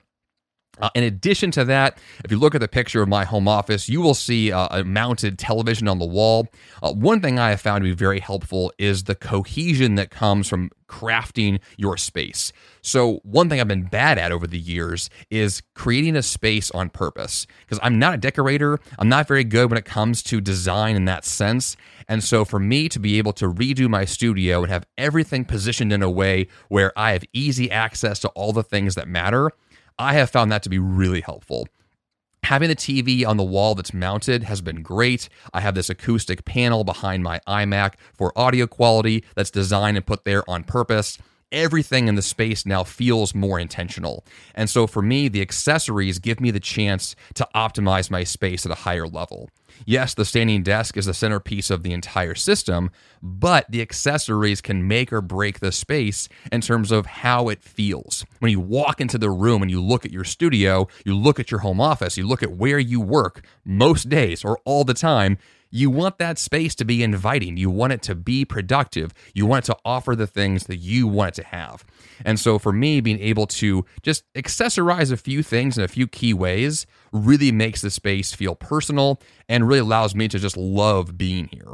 Uh, 0.81 0.89
in 0.95 1.03
addition 1.03 1.51
to 1.51 1.65
that, 1.65 1.97
if 2.23 2.31
you 2.31 2.37
look 2.37 2.55
at 2.55 2.61
the 2.61 2.67
picture 2.67 3.01
of 3.01 3.09
my 3.09 3.25
home 3.25 3.47
office, 3.47 3.89
you 3.89 4.01
will 4.01 4.13
see 4.13 4.51
uh, 4.51 4.67
a 4.71 4.83
mounted 4.83 5.39
television 5.39 5.87
on 5.87 5.99
the 5.99 6.05
wall. 6.05 6.47
Uh, 6.81 6.93
one 6.93 7.21
thing 7.21 7.39
I 7.39 7.51
have 7.51 7.61
found 7.61 7.83
to 7.83 7.89
be 7.89 7.95
very 7.95 8.19
helpful 8.19 8.71
is 8.77 9.05
the 9.05 9.15
cohesion 9.15 9.95
that 9.95 10.11
comes 10.11 10.47
from 10.47 10.69
crafting 10.87 11.59
your 11.77 11.97
space. 11.97 12.51
So, 12.81 13.19
one 13.23 13.49
thing 13.49 13.59
I've 13.59 13.67
been 13.67 13.83
bad 13.83 14.17
at 14.17 14.31
over 14.31 14.47
the 14.47 14.59
years 14.59 15.09
is 15.29 15.61
creating 15.75 16.15
a 16.15 16.23
space 16.23 16.71
on 16.71 16.89
purpose 16.89 17.45
because 17.61 17.79
I'm 17.83 17.99
not 17.99 18.13
a 18.13 18.17
decorator. 18.17 18.79
I'm 18.97 19.09
not 19.09 19.27
very 19.27 19.43
good 19.43 19.69
when 19.69 19.77
it 19.77 19.85
comes 19.85 20.23
to 20.23 20.39
design 20.39 20.95
in 20.95 21.05
that 21.05 21.25
sense. 21.25 21.75
And 22.07 22.23
so, 22.23 22.45
for 22.45 22.59
me 22.59 22.87
to 22.89 22.99
be 22.99 23.17
able 23.17 23.33
to 23.33 23.51
redo 23.51 23.89
my 23.89 24.05
studio 24.05 24.63
and 24.63 24.71
have 24.71 24.85
everything 24.97 25.45
positioned 25.45 25.91
in 25.91 26.01
a 26.01 26.09
way 26.09 26.47
where 26.69 26.97
I 26.97 27.11
have 27.11 27.23
easy 27.33 27.69
access 27.69 28.19
to 28.19 28.29
all 28.29 28.53
the 28.53 28.63
things 28.63 28.95
that 28.95 29.07
matter 29.07 29.51
I 29.99 30.13
have 30.13 30.29
found 30.29 30.51
that 30.51 30.63
to 30.63 30.69
be 30.69 30.79
really 30.79 31.21
helpful. 31.21 31.67
Having 32.43 32.69
the 32.69 32.75
TV 32.75 33.25
on 33.25 33.37
the 33.37 33.43
wall 33.43 33.75
that's 33.75 33.93
mounted 33.93 34.43
has 34.43 34.61
been 34.61 34.81
great. 34.81 35.27
I 35.53 35.59
have 35.59 35.75
this 35.75 35.89
acoustic 35.89 36.45
panel 36.45 36.83
behind 36.83 37.23
my 37.23 37.41
iMac 37.47 37.95
for 38.13 38.37
audio 38.37 38.67
quality 38.67 39.25
that's 39.35 39.51
designed 39.51 39.97
and 39.97 40.05
put 40.05 40.23
there 40.23 40.49
on 40.49 40.63
purpose 40.63 41.17
everything 41.51 42.07
in 42.07 42.15
the 42.15 42.21
space 42.21 42.65
now 42.65 42.83
feels 42.83 43.33
more 43.33 43.59
intentional. 43.59 44.25
And 44.55 44.69
so 44.69 44.87
for 44.87 45.01
me, 45.01 45.27
the 45.27 45.41
accessories 45.41 46.19
give 46.19 46.39
me 46.39 46.51
the 46.51 46.59
chance 46.59 47.15
to 47.35 47.47
optimize 47.55 48.11
my 48.11 48.23
space 48.23 48.65
at 48.65 48.71
a 48.71 48.75
higher 48.75 49.07
level. 49.07 49.49
Yes, 49.85 50.13
the 50.13 50.25
standing 50.25 50.63
desk 50.63 50.97
is 50.97 51.05
the 51.05 51.13
centerpiece 51.13 51.69
of 51.69 51.83
the 51.83 51.93
entire 51.93 52.35
system, 52.35 52.91
but 53.21 53.69
the 53.69 53.81
accessories 53.81 54.61
can 54.61 54.87
make 54.87 55.11
or 55.13 55.21
break 55.21 55.59
the 55.59 55.71
space 55.71 56.27
in 56.51 56.61
terms 56.61 56.91
of 56.91 57.05
how 57.05 57.49
it 57.49 57.61
feels. 57.61 58.25
When 58.39 58.51
you 58.51 58.59
walk 58.59 58.99
into 59.01 59.17
the 59.17 59.29
room 59.29 59.61
and 59.61 59.71
you 59.71 59.81
look 59.81 60.05
at 60.05 60.11
your 60.11 60.23
studio, 60.23 60.87
you 61.05 61.15
look 61.15 61.39
at 61.39 61.51
your 61.51 61.61
home 61.61 61.81
office, 61.81 62.17
you 62.17 62.27
look 62.27 62.43
at 62.43 62.51
where 62.51 62.79
you 62.79 62.99
work 62.99 63.45
most 63.65 64.09
days 64.09 64.43
or 64.43 64.59
all 64.65 64.83
the 64.83 64.93
time, 64.93 65.37
you 65.69 65.89
want 65.89 66.17
that 66.17 66.39
space 66.39 66.75
to 66.75 66.85
be 66.85 67.03
inviting. 67.03 67.57
You 67.57 67.69
want 67.69 67.93
it 67.93 68.01
to 68.03 68.15
be 68.15 68.45
productive. 68.45 69.13
You 69.33 69.45
want 69.45 69.65
it 69.65 69.73
to 69.73 69.77
offer 69.83 70.15
the 70.15 70.27
things 70.27 70.65
that 70.67 70.77
you 70.77 71.07
want 71.07 71.29
it 71.29 71.41
to 71.41 71.47
have. 71.47 71.85
And 72.23 72.39
so 72.39 72.57
for 72.57 72.71
me, 72.71 73.01
being 73.01 73.19
able 73.19 73.47
to 73.47 73.85
just 74.01 74.23
accessorize 74.33 75.11
a 75.11 75.17
few 75.17 75.43
things 75.43 75.77
in 75.77 75.83
a 75.83 75.89
few 75.89 76.07
key 76.07 76.33
ways 76.33 76.87
really 77.25 77.51
makes 77.51 77.81
the 77.81 77.89
space 77.89 78.33
feel 78.33 78.55
personal 78.55 79.21
and 79.49 79.67
really 79.67 79.79
allows 79.79 80.15
me 80.15 80.27
to 80.27 80.39
just 80.39 80.57
love 80.57 81.17
being 81.17 81.49
here. 81.51 81.73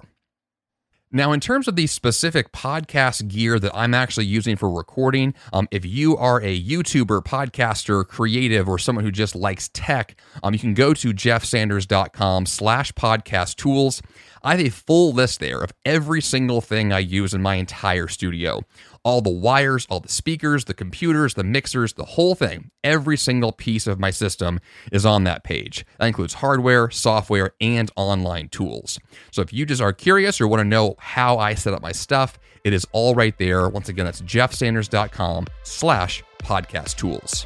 Now, 1.15 1.31
in 1.31 1.39
terms 1.39 1.67
of 1.67 1.75
the 1.75 1.85
specific 1.85 2.51
podcast 2.51 3.27
gear 3.27 3.59
that 3.59 3.71
I'm 3.75 3.93
actually 3.93 4.25
using 4.25 4.55
for 4.55 4.67
recording, 4.67 5.35
um, 5.53 5.67
if 5.69 5.85
you 5.85 6.17
are 6.17 6.41
a 6.41 6.59
YouTuber, 6.59 7.23
podcaster, 7.23 8.03
creative, 8.03 8.67
or 8.67 8.79
someone 8.79 9.05
who 9.05 9.11
just 9.11 9.35
likes 9.35 9.69
tech, 9.75 10.15
um, 10.41 10.55
you 10.55 10.59
can 10.59 10.73
go 10.73 10.91
to 10.95 11.13
jeffsanders.com 11.13 12.47
slash 12.47 12.93
podcast 12.93 13.57
tools. 13.57 14.01
I 14.41 14.55
have 14.55 14.65
a 14.65 14.71
full 14.71 15.13
list 15.13 15.39
there 15.39 15.61
of 15.61 15.71
every 15.85 16.19
single 16.19 16.61
thing 16.61 16.91
I 16.91 16.97
use 16.97 17.35
in 17.35 17.43
my 17.43 17.55
entire 17.55 18.07
studio 18.07 18.63
all 19.03 19.21
the 19.21 19.29
wires, 19.29 19.85
all 19.89 19.99
the 19.99 20.09
speakers, 20.09 20.65
the 20.65 20.73
computers, 20.73 21.33
the 21.33 21.43
mixers, 21.43 21.93
the 21.93 22.05
whole 22.05 22.35
thing. 22.35 22.71
Every 22.83 23.17
single 23.17 23.51
piece 23.51 23.87
of 23.87 23.99
my 23.99 24.11
system 24.11 24.59
is 24.91 25.05
on 25.05 25.23
that 25.25 25.43
page. 25.43 25.85
That 25.99 26.07
includes 26.07 26.35
hardware, 26.35 26.89
software, 26.89 27.51
and 27.59 27.91
online 27.95 28.49
tools. 28.49 28.99
So 29.31 29.41
if 29.41 29.51
you 29.53 29.65
just 29.65 29.81
are 29.81 29.93
curious 29.93 30.39
or 30.39 30.47
want 30.47 30.61
to 30.61 30.67
know 30.67 30.95
how 30.99 31.37
I 31.37 31.53
set 31.53 31.73
up 31.73 31.81
my 31.81 31.91
stuff, 31.91 32.39
it 32.63 32.73
is 32.73 32.87
all 32.91 33.13
right 33.13 33.37
there. 33.37 33.67
Once 33.69 33.89
again, 33.89 34.05
that's 34.05 34.21
jeffsanders.com 34.21 35.47
slash 35.63 36.23
podcast 36.39 36.95
tools. 36.95 37.45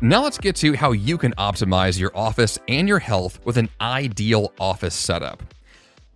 Now 0.00 0.22
let's 0.22 0.38
get 0.38 0.54
to 0.56 0.74
how 0.74 0.92
you 0.92 1.18
can 1.18 1.32
optimize 1.32 1.98
your 1.98 2.16
office 2.16 2.56
and 2.68 2.86
your 2.86 3.00
health 3.00 3.44
with 3.44 3.56
an 3.56 3.68
ideal 3.80 4.52
office 4.60 4.94
setup. 4.94 5.42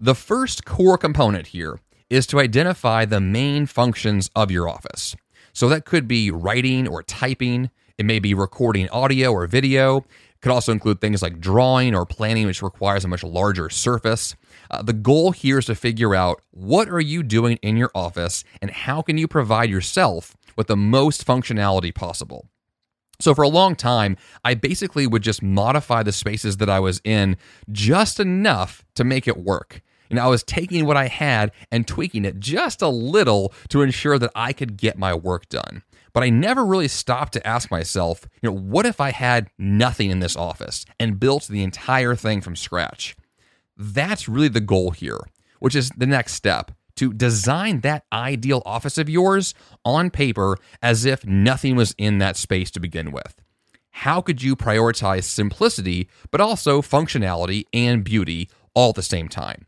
The 0.01 0.15
first 0.15 0.65
core 0.65 0.97
component 0.97 1.49
here 1.49 1.81
is 2.09 2.25
to 2.29 2.39
identify 2.39 3.05
the 3.05 3.21
main 3.21 3.67
functions 3.67 4.31
of 4.37 4.53
your 4.53 4.69
office. 4.69 5.17
So 5.53 5.69
that 5.69 5.85
could 5.85 6.07
be 6.07 6.31
writing 6.31 6.87
or 6.87 7.03
typing, 7.03 7.71
it 7.99 8.07
may 8.07 8.21
be 8.21 8.35
recording 8.35 8.89
audio 8.91 9.33
or 9.33 9.49
video. 9.49 9.99
It 9.99 10.05
could 10.43 10.53
also 10.53 10.71
include 10.71 11.01
things 11.01 11.21
like 11.21 11.41
drawing 11.41 11.93
or 11.93 12.07
planning, 12.07 12.47
which 12.47 12.63
requires 12.63 13.05
a 13.05 13.09
much 13.09 13.25
larger 13.25 13.69
surface. 13.69 14.37
Uh, 14.71 14.83
the 14.83 14.93
goal 14.93 15.33
here 15.33 15.59
is 15.59 15.67
to 15.67 15.75
figure 15.75 16.15
out 16.15 16.41
what 16.53 16.89
are 16.89 17.01
you 17.01 17.25
doing 17.25 17.59
in 17.63 17.77
your 17.77 17.91
office 17.97 18.45
and 18.61 18.71
how 18.71 19.03
can 19.03 19.19
you 19.19 19.27
provide 19.27 19.71
yourself 19.71 20.37
with 20.55 20.69
the 20.69 20.77
most 20.77 21.27
functionality 21.27 21.93
possible. 21.93 22.49
So 23.23 23.37
for 23.37 23.43
a 23.43 23.49
long 23.49 23.77
time, 23.77 24.17
I 24.45 24.55
basically 24.55 25.07
would 25.07 25.23
just 25.23 25.45
modify 25.45 26.03
the 26.03 26.11
spaces 26.11 26.57
that 26.57 26.69
I 26.69 26.81
was 26.81 27.01
in 27.05 27.37
just 27.71 28.19
enough 28.19 28.85
to 28.97 29.05
make 29.05 29.29
it 29.29 29.37
work. 29.37 29.81
And 30.11 30.19
I 30.19 30.27
was 30.27 30.43
taking 30.43 30.87
what 30.87 30.97
I 30.97 31.07
had 31.07 31.53
and 31.71 31.87
tweaking 31.87 32.25
it 32.25 32.41
just 32.41 32.83
a 32.83 32.89
little 32.89 33.55
to 33.69 33.83
ensure 33.83 34.19
that 34.19 34.33
I 34.35 34.53
could 34.53 34.77
get 34.77 34.99
my 34.99 35.15
work 35.15 35.49
done. 35.49 35.85
But 36.13 36.25
I 36.25 36.31
never 36.31 36.67
really 36.67 36.89
stopped 36.89 37.33
to 37.35 37.47
ask 37.47 37.71
myself, 37.71 38.27
you 38.43 38.51
know, 38.51 38.57
what 38.57 38.87
if 38.87 39.01
I 39.01 39.13
had 39.13 39.51
nothing 39.57 40.11
in 40.11 40.19
this 40.19 40.35
office 40.35 40.85
and 40.99 41.21
built 41.21 41.47
the 41.47 41.63
entire 41.63 42.17
thing 42.17 42.41
from 42.41 42.57
scratch? 42.57 43.15
That's 43.77 44.29
really 44.29 44.49
the 44.49 44.61
goal 44.61 44.91
here, 44.91 45.21
which 45.61 45.77
is 45.77 45.91
the 45.91 46.07
next 46.07 46.35
step 46.35 46.73
to 46.97 47.13
design 47.13 47.81
that 47.81 48.05
ideal 48.13 48.63
office 48.67 48.99
of 48.99 49.09
yours 49.09 49.55
on 49.85 50.11
paper 50.11 50.57
as 50.83 51.05
if 51.05 51.25
nothing 51.27 51.77
was 51.77 51.95
in 51.99 52.19
that 52.19 52.37
space 52.37 52.71
to 52.73 52.81
begin 52.81 53.13
with. 53.13 53.41
How 53.91 54.21
could 54.21 54.43
you 54.43 54.57
prioritize 54.57 55.25
simplicity, 55.25 56.09
but 56.31 56.41
also 56.41 56.81
functionality 56.81 57.65
and 57.73 58.03
beauty 58.03 58.49
all 58.75 58.91
at 58.91 58.95
the 58.97 59.03
same 59.03 59.29
time? 59.29 59.67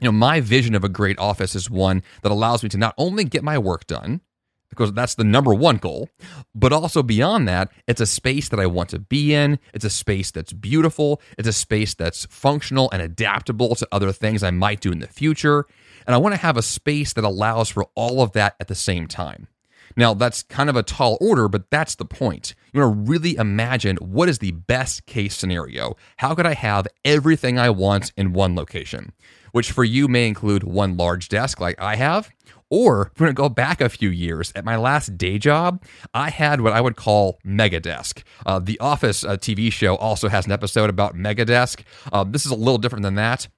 You 0.00 0.06
know, 0.06 0.12
my 0.12 0.40
vision 0.40 0.74
of 0.74 0.82
a 0.82 0.88
great 0.88 1.18
office 1.18 1.54
is 1.54 1.68
one 1.70 2.02
that 2.22 2.32
allows 2.32 2.62
me 2.62 2.70
to 2.70 2.78
not 2.78 2.94
only 2.96 3.24
get 3.24 3.44
my 3.44 3.58
work 3.58 3.86
done, 3.86 4.22
because 4.70 4.92
that's 4.92 5.16
the 5.16 5.24
number 5.24 5.52
one 5.52 5.76
goal. 5.76 6.08
But 6.54 6.72
also 6.72 7.02
beyond 7.02 7.46
that, 7.48 7.70
it's 7.86 8.00
a 8.00 8.06
space 8.06 8.48
that 8.48 8.60
I 8.60 8.66
want 8.66 8.88
to 8.90 8.98
be 8.98 9.34
in. 9.34 9.58
It's 9.74 9.84
a 9.84 9.90
space 9.90 10.30
that's 10.30 10.52
beautiful. 10.52 11.20
It's 11.36 11.48
a 11.48 11.52
space 11.52 11.92
that's 11.94 12.24
functional 12.26 12.88
and 12.92 13.02
adaptable 13.02 13.74
to 13.74 13.88
other 13.92 14.12
things 14.12 14.42
I 14.42 14.52
might 14.52 14.80
do 14.80 14.92
in 14.92 15.00
the 15.00 15.08
future. 15.08 15.66
And 16.06 16.14
I 16.14 16.18
want 16.18 16.34
to 16.34 16.40
have 16.40 16.56
a 16.56 16.62
space 16.62 17.12
that 17.12 17.24
allows 17.24 17.68
for 17.68 17.86
all 17.94 18.22
of 18.22 18.32
that 18.32 18.56
at 18.60 18.68
the 18.68 18.74
same 18.74 19.06
time. 19.06 19.48
Now, 19.96 20.14
that's 20.14 20.42
kind 20.44 20.70
of 20.70 20.76
a 20.76 20.82
tall 20.82 21.18
order, 21.20 21.48
but 21.48 21.70
that's 21.70 21.96
the 21.96 22.04
point. 22.04 22.54
You 22.72 22.80
want 22.80 23.06
to 23.06 23.10
really 23.10 23.36
imagine 23.36 23.96
what 23.96 24.28
is 24.28 24.38
the 24.38 24.52
best 24.52 25.06
case 25.06 25.36
scenario? 25.36 25.96
How 26.18 26.34
could 26.34 26.46
I 26.46 26.54
have 26.54 26.86
everything 27.04 27.58
I 27.58 27.70
want 27.70 28.12
in 28.16 28.32
one 28.32 28.54
location? 28.54 29.12
Which 29.52 29.72
for 29.72 29.82
you 29.82 30.06
may 30.06 30.28
include 30.28 30.62
one 30.62 30.96
large 30.96 31.28
desk 31.28 31.60
like 31.60 31.80
I 31.80 31.96
have, 31.96 32.30
or 32.70 33.10
if 33.12 33.20
we're 33.20 33.26
going 33.26 33.34
to 33.34 33.42
go 33.42 33.48
back 33.48 33.80
a 33.80 33.88
few 33.88 34.10
years, 34.10 34.52
at 34.54 34.64
my 34.64 34.76
last 34.76 35.18
day 35.18 35.38
job, 35.38 35.82
I 36.14 36.30
had 36.30 36.60
what 36.60 36.72
I 36.72 36.80
would 36.80 36.94
call 36.94 37.40
Megadesk. 37.44 38.22
Uh, 38.46 38.60
the 38.60 38.78
Office 38.78 39.24
uh, 39.24 39.36
TV 39.36 39.72
show 39.72 39.96
also 39.96 40.28
has 40.28 40.46
an 40.46 40.52
episode 40.52 40.88
about 40.88 41.16
Megadesk. 41.16 41.82
Uh, 42.12 42.22
this 42.22 42.46
is 42.46 42.52
a 42.52 42.56
little 42.56 42.78
different 42.78 43.02
than 43.02 43.16
that. 43.16 43.48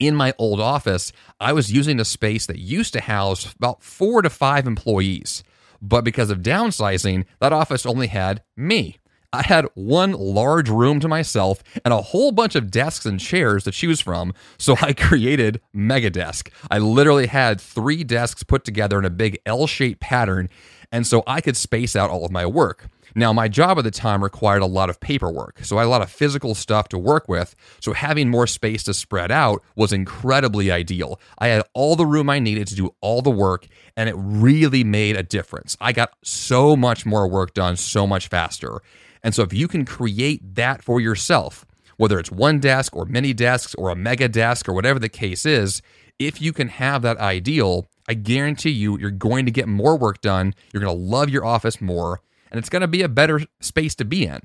In 0.00 0.16
my 0.16 0.34
old 0.38 0.60
office, 0.60 1.12
I 1.38 1.52
was 1.52 1.72
using 1.72 2.00
a 2.00 2.04
space 2.04 2.46
that 2.46 2.58
used 2.58 2.92
to 2.94 3.00
house 3.00 3.54
about 3.54 3.82
four 3.82 4.22
to 4.22 4.30
five 4.30 4.66
employees. 4.66 5.44
But 5.80 6.04
because 6.04 6.30
of 6.30 6.40
downsizing, 6.40 7.26
that 7.40 7.52
office 7.52 7.86
only 7.86 8.08
had 8.08 8.42
me. 8.56 8.98
I 9.34 9.42
had 9.42 9.66
one 9.74 10.12
large 10.12 10.68
room 10.68 11.00
to 11.00 11.08
myself 11.08 11.62
and 11.84 11.92
a 11.92 12.00
whole 12.00 12.30
bunch 12.30 12.54
of 12.54 12.70
desks 12.70 13.04
and 13.04 13.18
chairs 13.18 13.64
to 13.64 13.72
choose 13.72 14.00
from, 14.00 14.32
so 14.58 14.76
I 14.80 14.92
created 14.92 15.60
Megadesk. 15.74 16.50
I 16.70 16.78
literally 16.78 17.26
had 17.26 17.60
three 17.60 18.04
desks 18.04 18.44
put 18.44 18.64
together 18.64 18.98
in 18.98 19.04
a 19.04 19.10
big 19.10 19.40
L 19.44 19.66
shaped 19.66 20.00
pattern, 20.00 20.48
and 20.94 21.04
so 21.04 21.24
I 21.26 21.40
could 21.40 21.56
space 21.56 21.96
out 21.96 22.08
all 22.08 22.24
of 22.24 22.30
my 22.30 22.46
work. 22.46 22.88
Now, 23.16 23.32
my 23.32 23.48
job 23.48 23.78
at 23.78 23.84
the 23.84 23.90
time 23.90 24.22
required 24.22 24.62
a 24.62 24.66
lot 24.66 24.88
of 24.88 25.00
paperwork, 25.00 25.64
so 25.64 25.76
I 25.76 25.80
had 25.80 25.86
a 25.86 25.90
lot 25.90 26.02
of 26.02 26.10
physical 26.10 26.54
stuff 26.54 26.88
to 26.90 26.98
work 26.98 27.28
with, 27.28 27.56
so 27.80 27.94
having 27.94 28.30
more 28.30 28.46
space 28.46 28.84
to 28.84 28.94
spread 28.94 29.32
out 29.32 29.60
was 29.74 29.92
incredibly 29.92 30.70
ideal. 30.70 31.20
I 31.38 31.48
had 31.48 31.64
all 31.74 31.96
the 31.96 32.06
room 32.06 32.30
I 32.30 32.38
needed 32.38 32.68
to 32.68 32.76
do 32.76 32.94
all 33.00 33.22
the 33.22 33.30
work, 33.30 33.66
and 33.96 34.08
it 34.08 34.14
really 34.16 34.84
made 34.84 35.16
a 35.16 35.24
difference. 35.24 35.76
I 35.80 35.90
got 35.90 36.12
so 36.22 36.76
much 36.76 37.04
more 37.04 37.26
work 37.26 37.54
done 37.54 37.76
so 37.76 38.06
much 38.06 38.28
faster. 38.28 38.80
And 39.20 39.34
so 39.34 39.42
if 39.42 39.52
you 39.52 39.66
can 39.66 39.84
create 39.84 40.54
that 40.54 40.84
for 40.84 41.00
yourself, 41.00 41.66
whether 41.96 42.20
it's 42.20 42.30
one 42.30 42.60
desk 42.60 42.94
or 42.94 43.04
many 43.04 43.32
desks 43.32 43.74
or 43.74 43.90
a 43.90 43.96
mega 43.96 44.28
desk 44.28 44.68
or 44.68 44.72
whatever 44.72 45.00
the 45.00 45.08
case 45.08 45.44
is, 45.44 45.82
if 46.20 46.40
you 46.40 46.52
can 46.52 46.68
have 46.68 47.02
that 47.02 47.18
ideal, 47.18 47.88
I 48.08 48.14
guarantee 48.14 48.70
you, 48.70 48.98
you're 48.98 49.10
going 49.10 49.46
to 49.46 49.52
get 49.52 49.68
more 49.68 49.96
work 49.96 50.20
done. 50.20 50.54
You're 50.72 50.82
going 50.82 50.96
to 50.96 51.02
love 51.04 51.30
your 51.30 51.44
office 51.44 51.80
more, 51.80 52.20
and 52.50 52.58
it's 52.58 52.68
going 52.68 52.82
to 52.82 52.88
be 52.88 53.02
a 53.02 53.08
better 53.08 53.40
space 53.60 53.94
to 53.96 54.04
be 54.04 54.26
in. 54.26 54.40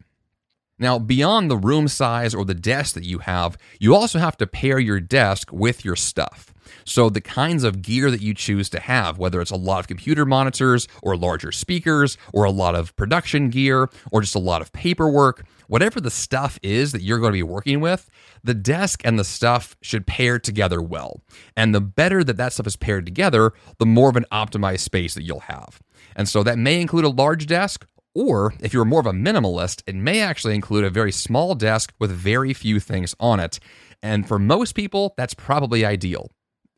Now, 0.82 0.98
beyond 0.98 1.52
the 1.52 1.58
room 1.58 1.90
size 1.90 2.34
or 2.34 2.46
the 2.46 2.54
desk 2.54 2.96
that 2.96 3.04
you 3.04 3.20
have, 3.20 3.58
you 3.80 3.94
also 3.94 4.18
have 4.18 4.38
to 4.38 4.48
pair 4.48 4.80
your 4.80 5.02
desk 5.02 5.52
with 5.52 5.84
your 5.84 5.98
stuff. 5.98 6.54
So, 6.86 7.10
the 7.10 7.20
kinds 7.20 7.66
of 7.66 7.82
gear 7.82 8.10
that 8.10 8.22
you 8.22 8.34
choose 8.34 8.70
to 8.70 8.80
have, 8.80 9.18
whether 9.18 9.42
it's 9.42 9.52
a 9.52 9.58
lot 9.58 9.80
of 9.80 9.88
computer 9.88 10.26
monitors 10.26 10.88
or 11.04 11.18
larger 11.18 11.52
speakers 11.52 12.18
or 12.34 12.46
a 12.46 12.52
lot 12.52 12.76
of 12.76 12.96
production 12.96 13.50
gear 13.50 13.90
or 14.12 14.22
just 14.22 14.36
a 14.36 14.40
lot 14.40 14.62
of 14.62 14.72
paperwork, 14.72 15.46
whatever 15.68 16.00
the 16.00 16.10
stuff 16.10 16.58
is 16.64 16.94
that 16.94 17.02
you're 17.02 17.20
going 17.20 17.34
to 17.34 17.38
be 17.38 17.44
working 17.44 17.82
with, 17.82 18.10
the 18.44 18.54
desk 18.54 19.02
and 19.04 19.18
the 19.18 19.24
stuff 19.24 19.76
should 19.82 20.08
pair 20.08 20.40
together 20.40 20.82
well. 20.82 21.22
And 21.56 21.74
the 21.74 21.82
better 21.82 22.24
that 22.24 22.38
that 22.38 22.54
stuff 22.54 22.68
is 22.68 22.76
paired 22.76 23.06
together, 23.06 23.54
the 23.78 23.86
more 23.86 24.10
of 24.10 24.16
an 24.16 24.26
optimized 24.32 24.82
space 24.82 25.14
that 25.14 25.24
you'll 25.24 25.42
have. 25.42 25.80
And 26.16 26.28
so 26.28 26.44
that 26.44 26.58
may 26.58 26.82
include 26.82 27.06
a 27.06 27.10
large 27.10 27.46
desk 27.46 27.86
or 28.16 28.54
if 28.60 28.74
you're 28.74 28.86
more 28.86 29.00
of 29.00 29.06
a 29.06 29.12
minimalist, 29.12 29.84
it 29.86 29.96
may 29.96 30.22
actually 30.22 30.56
include 30.56 30.84
a 30.84 30.90
very 30.90 31.12
small 31.12 31.56
desk 31.56 31.94
with 32.00 32.12
very 32.12 32.54
few 32.54 32.80
things 32.80 33.16
on 33.20 33.40
it. 33.40 33.60
And 34.02 34.28
for 34.28 34.40
most 34.40 34.74
people, 34.74 35.14
that's 35.16 35.34
probably 35.34 35.86
ideal. 35.86 36.32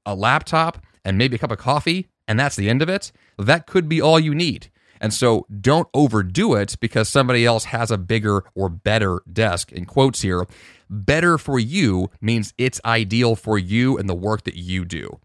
A 0.06 0.14
laptop 0.14 0.84
and 1.06 1.18
maybe 1.18 1.36
a 1.36 1.40
cup 1.40 1.52
of 1.52 1.58
coffee, 1.58 2.08
and 2.28 2.40
that's 2.40 2.56
the 2.56 2.70
end 2.70 2.82
of 2.82 2.90
it. 2.90 3.12
That 3.38 3.66
could 3.66 3.88
be 3.88 4.02
all 4.02 4.20
you 4.20 4.36
need. 4.36 4.70
And 5.00 5.14
so 5.14 5.48
don't 5.60 5.88
overdo 5.96 6.54
it 6.54 6.76
because 6.80 7.10
somebody 7.10 7.44
else 7.44 7.66
has 7.66 7.90
a 7.90 7.98
bigger 7.98 8.44
or 8.54 8.70
better 8.70 9.22
desk, 9.32 9.72
in 9.72 9.86
quotes 9.86 10.22
here. 10.22 10.46
Better 10.94 11.38
for 11.38 11.58
you 11.58 12.12
means 12.20 12.54
it's 12.58 12.82
ideal 12.84 13.38
for 13.38 13.58
you 13.58 13.98
and 13.98 14.10
the 14.10 14.14
work 14.14 14.44
that 14.44 14.56
you 14.56 14.84
do. 14.84 15.22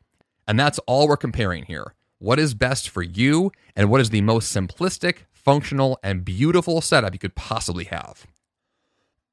And 0.46 0.60
that's 0.60 0.78
all 0.86 1.08
we're 1.08 1.16
comparing 1.16 1.64
here. 1.64 1.92
What 2.20 2.38
is 2.38 2.54
best 2.54 2.88
for 2.88 3.02
you 3.02 3.50
and 3.74 3.90
what 3.90 4.00
is 4.00 4.10
the 4.10 4.20
most 4.20 4.54
simplistic, 4.54 5.22
functional, 5.32 5.98
and 6.04 6.24
beautiful 6.24 6.80
setup 6.80 7.14
you 7.14 7.18
could 7.18 7.34
possibly 7.34 7.82
have. 7.86 8.28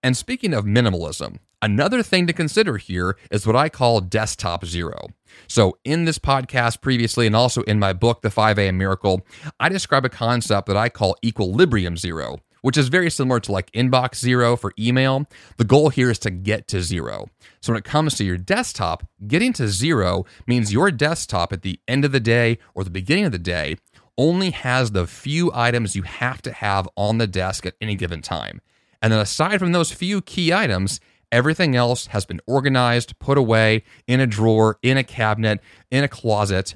And 0.02 0.18
speaking 0.18 0.56
of 0.56 0.66
minimalism, 0.66 1.38
another 1.62 2.02
thing 2.02 2.26
to 2.26 2.34
consider 2.34 2.78
here 2.78 3.16
is 3.30 3.46
what 3.46 3.56
I 3.56 3.70
call 3.70 4.02
desktop 4.02 4.66
zero. 4.66 5.10
So, 5.48 5.78
in 5.84 6.06
this 6.06 6.18
podcast 6.18 6.82
previously, 6.82 7.28
and 7.28 7.36
also 7.36 7.62
in 7.62 7.78
my 7.78 7.94
book, 7.94 8.24
The 8.24 8.32
5 8.32 8.58
a.m. 8.58 8.80
Miracle, 8.80 9.22
I 9.60 9.70
describe 9.70 10.04
a 10.04 10.10
concept 10.10 10.68
that 10.68 10.78
I 10.78 10.90
call 10.90 11.16
equilibrium 11.24 11.96
zero, 11.96 12.40
which 12.64 12.78
is 12.78 12.88
very 12.88 13.12
similar 13.12 13.40
to 13.42 13.52
like 13.52 13.72
inbox 13.74 14.16
zero 14.16 14.56
for 14.56 14.74
email. 14.80 15.28
The 15.58 15.66
goal 15.66 15.90
here 15.90 16.10
is 16.10 16.18
to 16.20 16.32
get 16.32 16.68
to 16.70 16.82
zero. 16.82 17.28
So, 17.62 17.72
when 17.72 17.78
it 17.78 17.86
comes 17.86 18.16
to 18.16 18.24
your 18.24 18.38
desktop, 18.38 19.06
getting 19.28 19.54
to 19.54 19.68
zero 19.68 20.26
means 20.48 20.74
your 20.74 20.90
desktop 20.90 21.54
at 21.54 21.62
the 21.62 21.80
end 21.88 22.06
of 22.06 22.12
the 22.12 22.20
day 22.20 22.58
or 22.74 22.84
the 22.84 22.90
beginning 22.90 23.26
of 23.26 23.32
the 23.34 23.38
day 23.38 23.76
only 24.18 24.52
has 24.52 24.92
the 24.92 25.06
few 25.06 25.52
items 25.54 25.96
you 25.96 26.04
have 26.04 26.42
to 26.44 26.52
have 26.52 26.88
on 26.96 27.18
the 27.18 27.28
desk 27.28 27.66
at 27.66 27.76
any 27.82 27.96
given 27.96 28.22
time. 28.22 28.62
And 29.02 29.12
then 29.12 29.20
aside 29.20 29.60
from 29.60 29.74
those 29.74 29.92
few 29.92 30.22
key 30.22 30.54
items, 30.54 31.02
everything 31.32 31.76
else 31.76 32.08
has 32.08 32.26
been 32.26 32.40
organized, 32.48 33.20
put 33.20 33.38
away 33.38 33.84
in 34.08 34.22
a 34.22 34.28
drawer, 34.28 34.78
in 34.82 34.98
a 34.98 35.04
cabinet, 35.04 35.60
in 35.92 36.04
a 36.04 36.08
closet. 36.08 36.76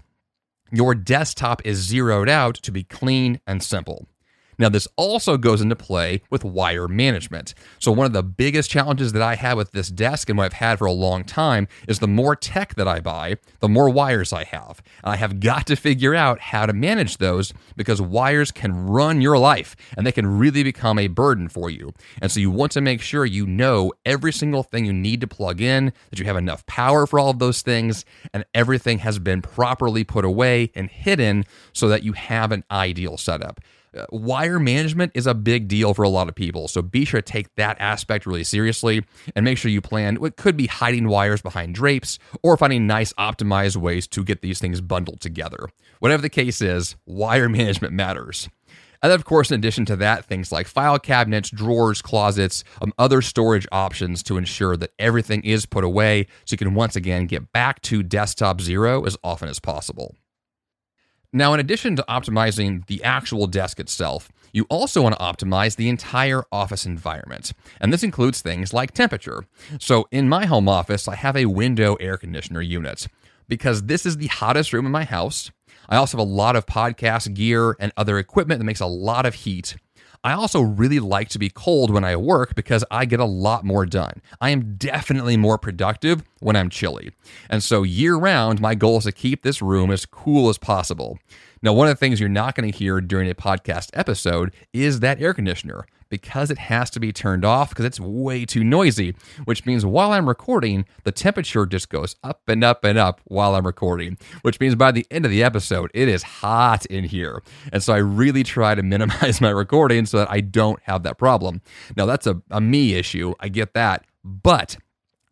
Your 0.70 0.96
desktop 0.96 1.66
is 1.66 1.78
zeroed 1.78 2.28
out 2.28 2.56
to 2.56 2.72
be 2.72 2.84
clean 2.84 3.40
and 3.48 3.64
simple. 3.64 4.08
Now, 4.60 4.70
this 4.70 4.88
also 4.96 5.38
goes 5.38 5.62
into 5.62 5.76
play 5.76 6.22
with 6.32 6.44
wire 6.44 6.88
management. 6.88 7.54
So, 7.78 7.92
one 7.92 8.08
of 8.08 8.14
the 8.14 8.24
biggest 8.24 8.72
challenges 8.72 9.14
that 9.14 9.22
I 9.22 9.36
have 9.36 9.58
with 9.58 9.72
this 9.72 9.90
desk 9.90 10.30
and 10.30 10.38
what 10.38 10.46
I've 10.46 10.54
had 10.54 10.80
for 10.80 10.86
a 10.86 10.92
long 10.92 11.24
time 11.24 11.68
is 11.88 12.00
the 12.00 12.08
more 12.08 12.36
tech 12.36 12.74
that 12.76 12.88
I 12.88 13.00
buy, 13.00 13.38
the 13.60 13.70
more 13.70 13.90
wires 13.90 14.34
I 14.34 14.46
have. 14.46 14.82
And 15.04 15.14
I 15.14 15.16
have 15.18 15.40
got 15.40 15.68
to 15.68 15.76
figure 15.76 16.16
out 16.16 16.40
how 16.40 16.66
to 16.66 16.74
manage 16.74 17.18
those 17.18 17.54
because 17.76 18.02
wires 18.02 18.52
can 18.52 18.88
run 18.88 19.22
your 19.22 19.38
life 19.38 19.76
and 19.96 20.08
they 20.08 20.12
can 20.12 20.26
really 20.26 20.64
become 20.64 20.98
a 20.98 21.08
burden 21.08 21.50
for 21.50 21.70
you. 21.70 21.94
And 22.20 22.32
so, 22.32 22.40
you 22.40 22.50
want 22.50 22.72
to 22.72 22.82
make 22.82 23.02
sure 23.02 23.26
you 23.26 23.46
know 23.46 23.94
every 24.06 24.34
single 24.34 24.64
thing 24.64 24.86
you 24.86 24.94
need 24.94 25.22
to 25.22 25.28
plug 25.28 25.62
in, 25.62 25.94
that 26.10 26.18
you 26.18 26.26
have 26.26 26.38
enough 26.38 26.66
power 26.66 27.06
for 27.06 27.20
all 27.20 27.30
of 27.30 27.38
those 27.38 27.62
things, 27.62 28.06
and 28.34 28.44
everything 28.56 29.00
has 29.00 29.20
been 29.20 29.44
properly 29.44 30.04
put 30.04 30.26
away 30.26 30.72
and 30.74 30.90
hidden 30.90 31.46
so 31.74 31.88
that 31.90 32.02
you 32.02 32.14
have 32.14 32.52
an 32.52 32.64
ideal 32.72 33.18
setup 33.18 33.62
wire 34.12 34.60
management 34.60 35.12
is 35.16 35.28
a 35.28 35.34
big 35.34 35.68
deal 35.68 35.94
for 35.94 36.04
a 36.04 36.10
lot 36.10 36.28
of 36.28 36.36
people. 36.36 36.68
So 36.68 36.82
be 36.82 37.06
sure 37.06 37.22
to 37.22 37.32
take 37.32 37.54
that 37.56 37.78
aspect 37.80 38.26
really 38.26 38.44
seriously 38.44 39.04
and 39.36 39.44
make 39.44 39.58
sure 39.58 39.72
you 39.72 39.82
plan 39.82 40.18
what 40.18 40.38
could 40.38 40.58
be 40.58 40.68
hiding 40.68 41.08
wires 41.08 41.42
behind 41.42 41.76
drapes 41.76 42.20
or 42.44 42.58
finding 42.58 42.88
nice 42.88 43.14
optimized 43.14 43.78
ways 43.78 44.08
to 44.08 44.24
get 44.24 44.42
these 44.42 44.60
things 44.60 44.82
bundled 44.82 45.22
together. 45.22 45.70
Whatever 46.00 46.22
the 46.22 46.30
case 46.30 46.62
is, 46.62 46.96
wire 47.06 47.50
management 47.58 47.94
matters. 47.94 48.50
And 49.02 49.12
then, 49.12 49.20
of 49.20 49.26
course, 49.26 49.52
in 49.52 49.56
addition 49.56 49.86
to 49.86 49.96
that, 49.98 50.26
things 50.26 50.52
like 50.52 50.68
file 50.68 50.98
cabinets, 50.98 51.50
drawers, 51.50 52.02
closets, 52.02 52.64
um, 52.82 52.94
other 52.98 53.22
storage 53.22 53.68
options 53.72 54.24
to 54.24 54.38
ensure 54.38 54.76
that 54.78 54.92
everything 54.98 55.44
is 55.44 55.66
put 55.66 55.84
away 55.84 56.26
so 56.46 56.54
you 56.54 56.58
can 56.58 56.74
once 56.74 56.96
again 56.96 57.28
get 57.28 57.52
back 57.52 57.82
to 57.84 58.02
desktop 58.02 58.60
zero 58.60 59.06
as 59.06 59.16
often 59.24 59.50
as 59.50 59.60
possible. 59.60 60.16
Now, 61.38 61.54
in 61.54 61.60
addition 61.60 61.96
to 61.98 62.06
optimizing 62.10 62.84
the 62.88 63.04
actual 63.04 63.46
desk 63.46 63.80
itself, 63.80 64.32
you 64.54 64.66
also 64.72 65.04
want 65.04 65.16
to 65.16 65.22
optimize 65.22 65.76
the 65.76 65.88
entire 65.88 66.44
office 66.52 66.84
environment. 66.84 67.54
And 67.80 67.94
this 67.94 68.02
includes 68.02 68.42
things 68.42 68.74
like 68.74 68.92
temperature. 68.92 69.46
So, 69.80 70.08
in 70.10 70.28
my 70.28 70.48
home 70.48 70.68
office, 70.68 71.08
I 71.08 71.14
have 71.14 71.38
a 71.38 71.46
window 71.46 71.94
air 72.00 72.18
conditioner 72.18 72.62
unit 72.62 73.08
because 73.48 73.84
this 73.84 74.04
is 74.04 74.18
the 74.18 74.26
hottest 74.28 74.74
room 74.74 74.88
in 74.88 74.92
my 74.92 75.04
house. 75.04 75.52
I 75.88 75.98
also 75.98 76.18
have 76.18 76.28
a 76.28 76.30
lot 76.30 76.56
of 76.56 76.66
podcast 76.66 77.32
gear 77.36 77.76
and 77.80 77.92
other 77.96 78.18
equipment 78.18 78.60
that 78.60 78.66
makes 78.66 78.82
a 78.82 78.88
lot 78.88 79.28
of 79.28 79.36
heat. 79.36 79.76
I 80.24 80.34
also 80.34 80.62
really 80.62 81.00
like 81.00 81.30
to 81.30 81.40
be 81.40 81.50
cold 81.50 81.92
when 81.92 82.04
I 82.04 82.16
work 82.16 82.56
because 82.56 82.84
I 82.92 83.06
get 83.06 83.20
a 83.20 83.26
lot 83.26 83.64
more 83.64 83.86
done. 83.86 84.22
I 84.42 84.50
am 84.50 84.76
definitely 84.76 85.38
more 85.38 85.58
productive 85.58 86.24
when 86.40 86.56
I'm 86.56 86.70
chilly. 86.70 87.12
And 87.50 87.64
so, 87.64 87.84
year 87.84 88.16
round, 88.16 88.60
my 88.60 88.76
goal 88.76 88.98
is 88.98 89.06
to 89.06 89.12
keep 89.12 89.44
this 89.44 89.62
room 89.62 89.92
as 89.92 90.06
cool 90.06 90.50
as 90.50 90.58
possible. 90.58 91.20
Now, 91.62 91.74
one 91.74 91.88
of 91.88 91.92
the 91.92 92.00
things 92.00 92.20
you're 92.20 92.30
not 92.30 92.56
going 92.56 92.72
to 92.72 92.78
hear 92.78 93.02
during 93.02 93.30
a 93.30 93.36
podcast 93.36 93.90
episode 93.94 94.54
is 94.74 95.00
that 95.00 95.22
air 95.22 95.34
conditioner 95.34 95.86
because 96.10 96.52
it 96.52 96.58
has 96.58 96.90
to 96.92 97.00
be 97.00 97.12
turned 97.12 97.44
off 97.44 97.70
because 97.70 97.86
it's 97.86 98.00
way 98.00 98.46
too 98.46 98.64
noisy, 98.64 99.16
which 99.46 99.66
means 99.66 99.86
while 99.86 100.12
I'm 100.12 100.28
recording, 100.28 100.86
the 101.04 101.12
temperature 101.12 101.66
just 101.66 101.90
goes 101.90 102.16
up 102.24 102.42
and 102.48 102.64
up 102.64 102.84
and 102.84 102.98
up 102.98 103.22
while 103.26 103.56
I'm 103.56 103.66
recording, 103.66 104.18
which 104.42 104.60
means 104.60 104.76
by 104.76 104.92
the 104.92 105.06
end 105.12 105.26
of 105.26 105.32
the 105.32 105.44
episode, 105.44 105.92
it 105.94 106.08
is 106.08 106.24
hot 106.24 106.86
in 106.86 107.04
here. 107.04 107.42
And 107.72 107.84
so 107.84 107.94
I 107.94 107.98
really 107.98 108.44
try 108.44 108.76
to 108.76 108.84
minimize 108.84 109.42
my 109.42 109.50
recording 109.50 110.06
so 110.06 110.18
that 110.18 110.32
I 110.32 110.42
don't 110.42 110.80
have 110.84 111.04
that 111.04 111.18
problem. 111.18 111.62
Now, 111.96 112.06
that's 112.06 112.28
a, 112.28 112.42
a 112.52 112.62
me 112.62 112.94
issue. 112.94 113.34
I 113.40 113.50
get 113.50 113.74
that. 113.74 114.06
But 114.24 114.78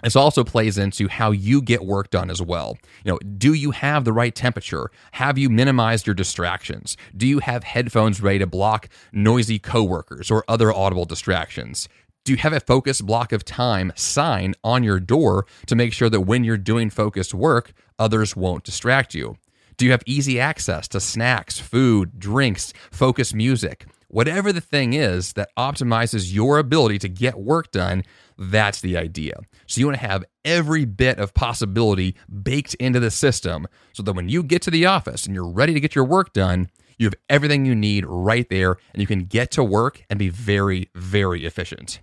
this 0.03 0.15
also 0.15 0.43
plays 0.43 0.77
into 0.77 1.07
how 1.07 1.31
you 1.31 1.61
get 1.61 1.85
work 1.85 2.09
done 2.09 2.29
as 2.29 2.41
well. 2.41 2.77
You 3.03 3.13
know, 3.13 3.19
do 3.37 3.53
you 3.53 3.71
have 3.71 4.03
the 4.03 4.13
right 4.13 4.35
temperature? 4.35 4.91
Have 5.13 5.37
you 5.37 5.49
minimized 5.49 6.05
your 6.05 6.13
distractions? 6.13 6.97
Do 7.15 7.25
you 7.25 7.39
have 7.39 7.63
headphones 7.63 8.21
ready 8.21 8.39
to 8.39 8.47
block 8.47 8.89
noisy 9.13 9.57
coworkers 9.57 10.29
or 10.29 10.43
other 10.47 10.71
audible 10.73 11.05
distractions? 11.05 11.87
Do 12.25 12.33
you 12.33 12.37
have 12.37 12.53
a 12.53 12.59
focus 12.59 13.01
block 13.01 13.31
of 13.31 13.45
time 13.45 13.93
sign 13.95 14.55
on 14.63 14.83
your 14.83 14.99
door 14.99 15.45
to 15.67 15.75
make 15.75 15.93
sure 15.93 16.09
that 16.09 16.21
when 16.21 16.43
you're 16.43 16.57
doing 16.57 16.89
focused 16.89 17.33
work, 17.33 17.71
others 17.99 18.35
won't 18.35 18.63
distract 18.63 19.13
you? 19.13 19.37
Do 19.77 19.85
you 19.85 19.91
have 19.91 20.03
easy 20.05 20.39
access 20.39 20.87
to 20.89 20.99
snacks, 20.99 21.59
food, 21.59 22.19
drinks, 22.19 22.73
focused 22.91 23.35
music? 23.35 23.85
Whatever 24.07 24.53
the 24.53 24.61
thing 24.61 24.93
is 24.93 25.33
that 25.33 25.49
optimizes 25.57 26.33
your 26.33 26.57
ability 26.57 26.99
to 26.99 27.09
get 27.09 27.37
work 27.37 27.71
done, 27.71 28.03
that's 28.37 28.81
the 28.81 28.97
idea. 28.97 29.39
So 29.67 29.79
you 29.79 29.87
want 29.87 29.99
to 29.99 30.07
have 30.07 30.25
every 30.43 30.85
bit 30.85 31.19
of 31.19 31.33
possibility 31.33 32.15
baked 32.43 32.73
into 32.75 32.99
the 32.99 33.11
system 33.11 33.67
so 33.93 34.03
that 34.03 34.13
when 34.13 34.29
you 34.29 34.43
get 34.43 34.61
to 34.63 34.71
the 34.71 34.85
office 34.85 35.25
and 35.25 35.33
you're 35.33 35.47
ready 35.47 35.73
to 35.73 35.79
get 35.79 35.95
your 35.95 36.05
work 36.05 36.33
done, 36.33 36.69
you 36.97 37.05
have 37.07 37.15
everything 37.29 37.65
you 37.65 37.75
need 37.75 38.05
right 38.05 38.47
there 38.49 38.77
and 38.93 39.01
you 39.01 39.07
can 39.07 39.25
get 39.25 39.51
to 39.51 39.63
work 39.63 40.03
and 40.09 40.19
be 40.19 40.29
very, 40.29 40.89
very 40.95 41.45
efficient. 41.45 42.01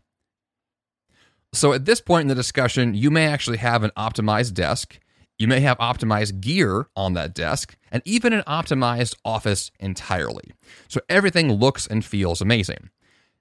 So 1.54 1.72
at 1.72 1.84
this 1.84 2.00
point 2.00 2.22
in 2.22 2.28
the 2.28 2.34
discussion, 2.34 2.94
you 2.94 3.10
may 3.10 3.26
actually 3.26 3.58
have 3.58 3.82
an 3.82 3.90
optimized 3.96 4.54
desk. 4.54 4.98
You 5.38 5.48
may 5.48 5.60
have 5.60 5.78
optimized 5.78 6.40
gear 6.40 6.86
on 6.96 7.14
that 7.14 7.34
desk 7.34 7.76
and 7.90 8.02
even 8.06 8.32
an 8.32 8.42
optimized 8.46 9.16
office 9.24 9.70
entirely. 9.80 10.52
So 10.88 11.00
everything 11.08 11.52
looks 11.52 11.86
and 11.86 12.04
feels 12.04 12.40
amazing. 12.40 12.90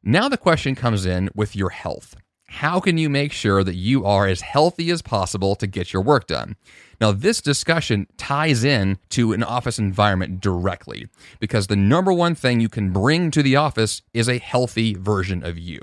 Now 0.04 0.28
the 0.28 0.38
question 0.38 0.76
comes 0.76 1.06
in 1.06 1.30
with 1.36 1.56
your 1.56 1.70
health 1.70 2.16
how 2.52 2.82
can 2.82 2.98
you 2.98 3.10
make 3.10 3.32
sure 3.32 3.64
that 3.64 3.76
you 3.76 4.06
are 4.06 4.28
as 4.28 4.42
healthy 4.42 4.92
as 4.92 5.02
possible 5.02 5.56
to 5.56 5.66
get 5.66 5.94
your 5.94 6.02
work 6.02 6.28
done? 6.28 6.58
Now, 7.00 7.14
this 7.14 7.42
discussion 7.42 8.08
ties 8.18 8.66
in 8.66 8.98
to 9.12 9.32
an 9.32 9.42
office 9.42 9.80
environment 9.80 10.42
directly 10.42 11.08
because 11.40 11.68
the 11.68 11.78
number 11.78 12.12
one 12.12 12.36
thing 12.36 12.60
you 12.60 12.68
can 12.68 12.92
bring 12.92 13.32
to 13.32 13.42
the 13.42 13.56
office 13.56 14.02
is 14.14 14.28
a 14.28 14.38
healthy 14.38 14.96
version 14.96 15.44
of 15.44 15.58
you. 15.58 15.80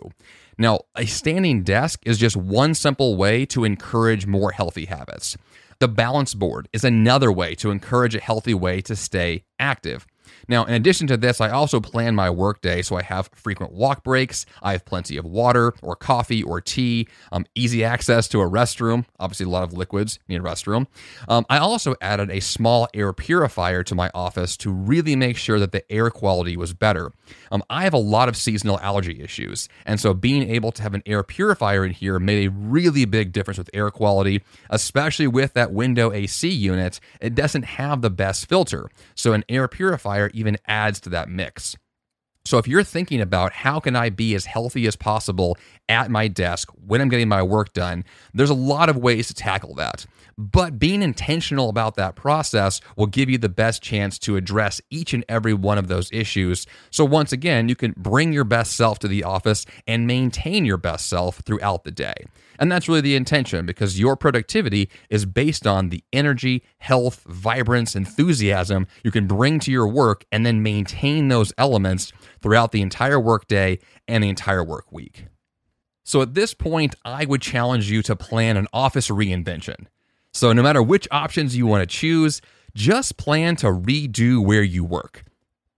Now, 0.58 0.80
a 0.94 1.06
standing 1.06 1.62
desk 1.62 2.00
is 2.04 2.18
just 2.18 2.36
one 2.36 2.74
simple 2.74 3.16
way 3.16 3.46
to 3.46 3.64
encourage 3.64 4.26
more 4.26 4.52
healthy 4.52 4.84
habits. 4.84 5.38
The 5.80 5.88
balance 5.88 6.34
board 6.34 6.68
is 6.72 6.82
another 6.84 7.30
way 7.30 7.54
to 7.56 7.70
encourage 7.70 8.14
a 8.16 8.20
healthy 8.20 8.54
way 8.54 8.80
to 8.82 8.94
stay 8.96 9.44
active. 9.60 10.06
Now, 10.48 10.64
in 10.64 10.74
addition 10.74 11.06
to 11.08 11.16
this, 11.16 11.40
I 11.40 11.50
also 11.50 11.80
plan 11.80 12.14
my 12.14 12.30
workday 12.30 12.82
so 12.82 12.96
I 12.96 13.02
have 13.02 13.28
frequent 13.34 13.72
walk 13.72 14.02
breaks, 14.02 14.46
I 14.62 14.72
have 14.72 14.84
plenty 14.84 15.16
of 15.16 15.24
water 15.24 15.74
or 15.82 15.94
coffee 15.94 16.42
or 16.42 16.60
tea, 16.60 17.06
um, 17.32 17.44
easy 17.54 17.84
access 17.84 18.28
to 18.28 18.40
a 18.40 18.48
restroom. 18.48 19.04
Obviously, 19.20 19.46
a 19.46 19.48
lot 19.50 19.62
of 19.62 19.72
liquids 19.72 20.18
need 20.28 20.40
a 20.40 20.44
restroom. 20.44 20.86
Um, 21.28 21.44
I 21.50 21.58
also 21.58 21.94
added 22.00 22.30
a 22.30 22.40
small 22.40 22.88
air 22.94 23.12
purifier 23.12 23.82
to 23.84 23.94
my 23.94 24.10
office 24.14 24.56
to 24.58 24.70
really 24.72 25.16
make 25.16 25.36
sure 25.36 25.58
that 25.58 25.72
the 25.72 25.90
air 25.92 26.10
quality 26.10 26.56
was 26.56 26.72
better. 26.72 27.12
Um, 27.52 27.62
I 27.68 27.84
have 27.84 27.94
a 27.94 27.98
lot 27.98 28.28
of 28.28 28.36
seasonal 28.36 28.80
allergy 28.80 29.20
issues, 29.22 29.68
and 29.84 30.00
so 30.00 30.14
being 30.14 30.48
able 30.48 30.72
to 30.72 30.82
have 30.82 30.94
an 30.94 31.02
air 31.04 31.22
purifier 31.22 31.84
in 31.84 31.92
here 31.92 32.18
made 32.18 32.46
a 32.46 32.50
really 32.50 33.04
big 33.04 33.32
difference 33.32 33.58
with 33.58 33.70
air 33.74 33.90
quality, 33.90 34.42
especially 34.70 35.26
with 35.26 35.52
that 35.54 35.72
window 35.72 36.12
AC 36.12 36.48
unit. 36.48 37.00
It 37.20 37.34
doesn't 37.34 37.64
have 37.64 38.00
the 38.00 38.10
best 38.10 38.48
filter, 38.48 38.90
so 39.14 39.32
an 39.32 39.44
air 39.48 39.68
purifier 39.68 40.30
even 40.38 40.56
adds 40.66 41.00
to 41.00 41.10
that 41.10 41.28
mix. 41.28 41.76
So 42.44 42.56
if 42.56 42.66
you're 42.66 42.82
thinking 42.82 43.20
about 43.20 43.52
how 43.52 43.78
can 43.78 43.94
I 43.94 44.08
be 44.08 44.34
as 44.34 44.46
healthy 44.46 44.86
as 44.86 44.96
possible 44.96 45.58
at 45.88 46.10
my 46.10 46.28
desk 46.28 46.70
when 46.86 47.00
I'm 47.00 47.08
getting 47.08 47.28
my 47.28 47.42
work 47.42 47.72
done, 47.72 48.04
there's 48.34 48.50
a 48.50 48.54
lot 48.54 48.88
of 48.88 48.96
ways 48.96 49.28
to 49.28 49.34
tackle 49.34 49.74
that. 49.76 50.06
But 50.36 50.78
being 50.78 51.02
intentional 51.02 51.68
about 51.68 51.96
that 51.96 52.14
process 52.14 52.80
will 52.96 53.06
give 53.06 53.28
you 53.28 53.38
the 53.38 53.48
best 53.48 53.82
chance 53.82 54.20
to 54.20 54.36
address 54.36 54.80
each 54.88 55.12
and 55.12 55.24
every 55.28 55.52
one 55.52 55.78
of 55.78 55.88
those 55.88 56.08
issues. 56.12 56.64
So 56.90 57.04
once 57.04 57.32
again, 57.32 57.68
you 57.68 57.74
can 57.74 57.92
bring 57.96 58.32
your 58.32 58.44
best 58.44 58.76
self 58.76 59.00
to 59.00 59.08
the 59.08 59.24
office 59.24 59.66
and 59.88 60.06
maintain 60.06 60.64
your 60.64 60.76
best 60.76 61.08
self 61.08 61.38
throughout 61.38 61.82
the 61.82 61.90
day. 61.90 62.14
And 62.60 62.70
that's 62.70 62.88
really 62.88 63.00
the 63.00 63.16
intention 63.16 63.66
because 63.66 63.98
your 63.98 64.16
productivity 64.16 64.88
is 65.10 65.26
based 65.26 65.66
on 65.66 65.88
the 65.88 66.04
energy, 66.12 66.62
health, 66.78 67.24
vibrance, 67.26 67.96
enthusiasm 67.96 68.86
you 69.02 69.10
can 69.10 69.26
bring 69.26 69.58
to 69.60 69.72
your 69.72 69.88
work 69.88 70.24
and 70.30 70.46
then 70.46 70.62
maintain 70.62 71.28
those 71.28 71.52
elements 71.58 72.12
throughout 72.40 72.70
the 72.72 72.82
entire 72.82 73.18
workday 73.18 73.78
and 74.06 74.22
the 74.22 74.28
entire 74.28 74.62
work 74.62 74.92
week. 74.92 75.26
So 76.08 76.22
at 76.22 76.32
this 76.32 76.54
point, 76.54 76.94
I 77.04 77.26
would 77.26 77.42
challenge 77.42 77.90
you 77.90 78.00
to 78.04 78.16
plan 78.16 78.56
an 78.56 78.66
office 78.72 79.08
reinvention. 79.10 79.88
So 80.32 80.54
no 80.54 80.62
matter 80.62 80.82
which 80.82 81.06
options 81.10 81.54
you 81.54 81.66
want 81.66 81.82
to 81.82 81.86
choose, 81.86 82.40
just 82.74 83.18
plan 83.18 83.56
to 83.56 83.66
redo 83.66 84.42
where 84.42 84.62
you 84.62 84.84
work. 84.84 85.26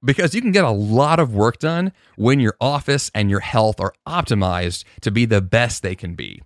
Because 0.04 0.32
you 0.32 0.40
can 0.40 0.52
get 0.52 0.62
a 0.62 0.70
lot 0.70 1.18
of 1.18 1.34
work 1.34 1.58
done 1.58 1.92
when 2.14 2.38
your 2.38 2.54
office 2.60 3.10
and 3.12 3.28
your 3.28 3.40
health 3.40 3.80
are 3.80 3.92
optimized 4.06 4.84
to 5.00 5.10
be 5.10 5.24
the 5.24 5.42
best 5.42 5.82
they 5.82 5.96
can 5.96 6.14
be. 6.14 6.40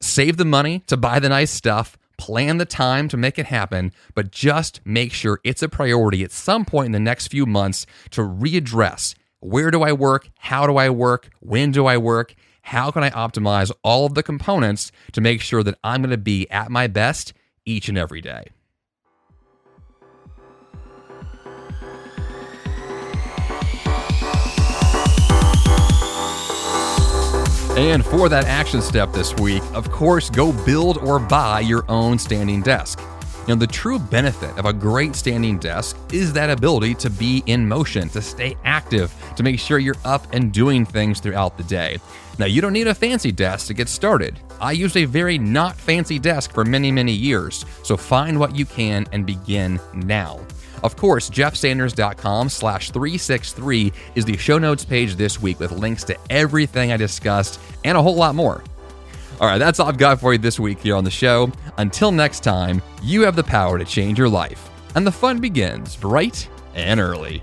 Save 0.00 0.36
the 0.36 0.44
money 0.44 0.84
to 0.86 0.96
buy 0.96 1.18
the 1.18 1.28
nice 1.28 1.50
stuff, 1.50 1.98
plan 2.16 2.58
the 2.58 2.64
time 2.64 3.08
to 3.08 3.16
make 3.16 3.36
it 3.36 3.46
happen, 3.46 3.90
but 4.14 4.30
just 4.30 4.80
make 4.84 5.12
sure 5.12 5.40
it's 5.42 5.60
a 5.60 5.68
priority 5.68 6.22
at 6.22 6.30
some 6.30 6.64
point 6.64 6.86
in 6.86 6.92
the 6.92 7.00
next 7.00 7.26
few 7.26 7.46
months 7.46 7.84
to 8.10 8.20
readdress 8.20 9.16
where 9.44 9.70
do 9.70 9.82
I 9.82 9.92
work? 9.92 10.30
How 10.38 10.66
do 10.66 10.78
I 10.78 10.88
work? 10.88 11.28
When 11.40 11.70
do 11.70 11.84
I 11.84 11.98
work? 11.98 12.34
How 12.64 12.90
can 12.90 13.02
I 13.02 13.10
optimize 13.10 13.70
all 13.82 14.06
of 14.06 14.14
the 14.14 14.22
components 14.22 14.90
to 15.12 15.20
make 15.20 15.42
sure 15.42 15.62
that 15.62 15.78
I'm 15.84 16.00
going 16.00 16.12
to 16.12 16.16
be 16.16 16.50
at 16.50 16.70
my 16.70 16.86
best 16.86 17.34
each 17.66 17.90
and 17.90 17.98
every 17.98 18.22
day? 18.22 18.46
And 27.76 28.02
for 28.02 28.30
that 28.30 28.46
action 28.46 28.80
step 28.80 29.12
this 29.12 29.34
week, 29.34 29.62
of 29.74 29.90
course, 29.90 30.30
go 30.30 30.50
build 30.64 30.96
or 30.98 31.18
buy 31.18 31.60
your 31.60 31.84
own 31.90 32.18
standing 32.18 32.62
desk. 32.62 32.98
Know, 33.46 33.54
the 33.54 33.66
true 33.66 33.98
benefit 33.98 34.56
of 34.56 34.64
a 34.64 34.72
great 34.72 35.14
standing 35.14 35.58
desk 35.58 35.98
is 36.12 36.32
that 36.32 36.48
ability 36.48 36.94
to 36.94 37.10
be 37.10 37.42
in 37.46 37.68
motion, 37.68 38.08
to 38.10 38.22
stay 38.22 38.56
active, 38.64 39.14
to 39.36 39.42
make 39.42 39.60
sure 39.60 39.78
you're 39.78 39.94
up 40.04 40.26
and 40.32 40.52
doing 40.52 40.86
things 40.86 41.20
throughout 41.20 41.58
the 41.58 41.64
day. 41.64 41.98
Now, 42.38 42.46
you 42.46 42.62
don't 42.62 42.72
need 42.72 42.88
a 42.88 42.94
fancy 42.94 43.32
desk 43.32 43.66
to 43.66 43.74
get 43.74 43.88
started. 43.88 44.40
I 44.60 44.72
used 44.72 44.96
a 44.96 45.04
very 45.04 45.36
not 45.38 45.76
fancy 45.76 46.18
desk 46.18 46.52
for 46.52 46.64
many, 46.64 46.90
many 46.90 47.12
years, 47.12 47.66
so 47.82 47.96
find 47.96 48.40
what 48.40 48.56
you 48.56 48.64
can 48.64 49.06
and 49.12 49.26
begin 49.26 49.78
now. 49.92 50.40
Of 50.82 50.96
course, 50.96 51.30
jeffsanders.com 51.30 52.48
slash 52.48 52.90
363 52.90 53.92
is 54.14 54.24
the 54.24 54.36
show 54.36 54.58
notes 54.58 54.84
page 54.84 55.16
this 55.16 55.40
week 55.40 55.60
with 55.60 55.72
links 55.72 56.04
to 56.04 56.16
everything 56.30 56.92
I 56.92 56.96
discussed 56.96 57.60
and 57.84 57.96
a 57.96 58.02
whole 58.02 58.16
lot 58.16 58.34
more. 58.34 58.64
All 59.40 59.48
right, 59.48 59.58
that's 59.58 59.80
all 59.80 59.88
I've 59.88 59.98
got 59.98 60.20
for 60.20 60.32
you 60.32 60.38
this 60.38 60.60
week 60.60 60.78
here 60.78 60.94
on 60.94 61.02
the 61.02 61.10
show. 61.10 61.50
Until 61.78 62.12
next 62.12 62.44
time, 62.44 62.80
you 63.02 63.22
have 63.22 63.34
the 63.34 63.42
power 63.42 63.78
to 63.78 63.84
change 63.84 64.16
your 64.16 64.28
life, 64.28 64.70
and 64.94 65.04
the 65.04 65.12
fun 65.12 65.40
begins 65.40 65.96
bright 65.96 66.48
and 66.74 67.00
early. 67.00 67.42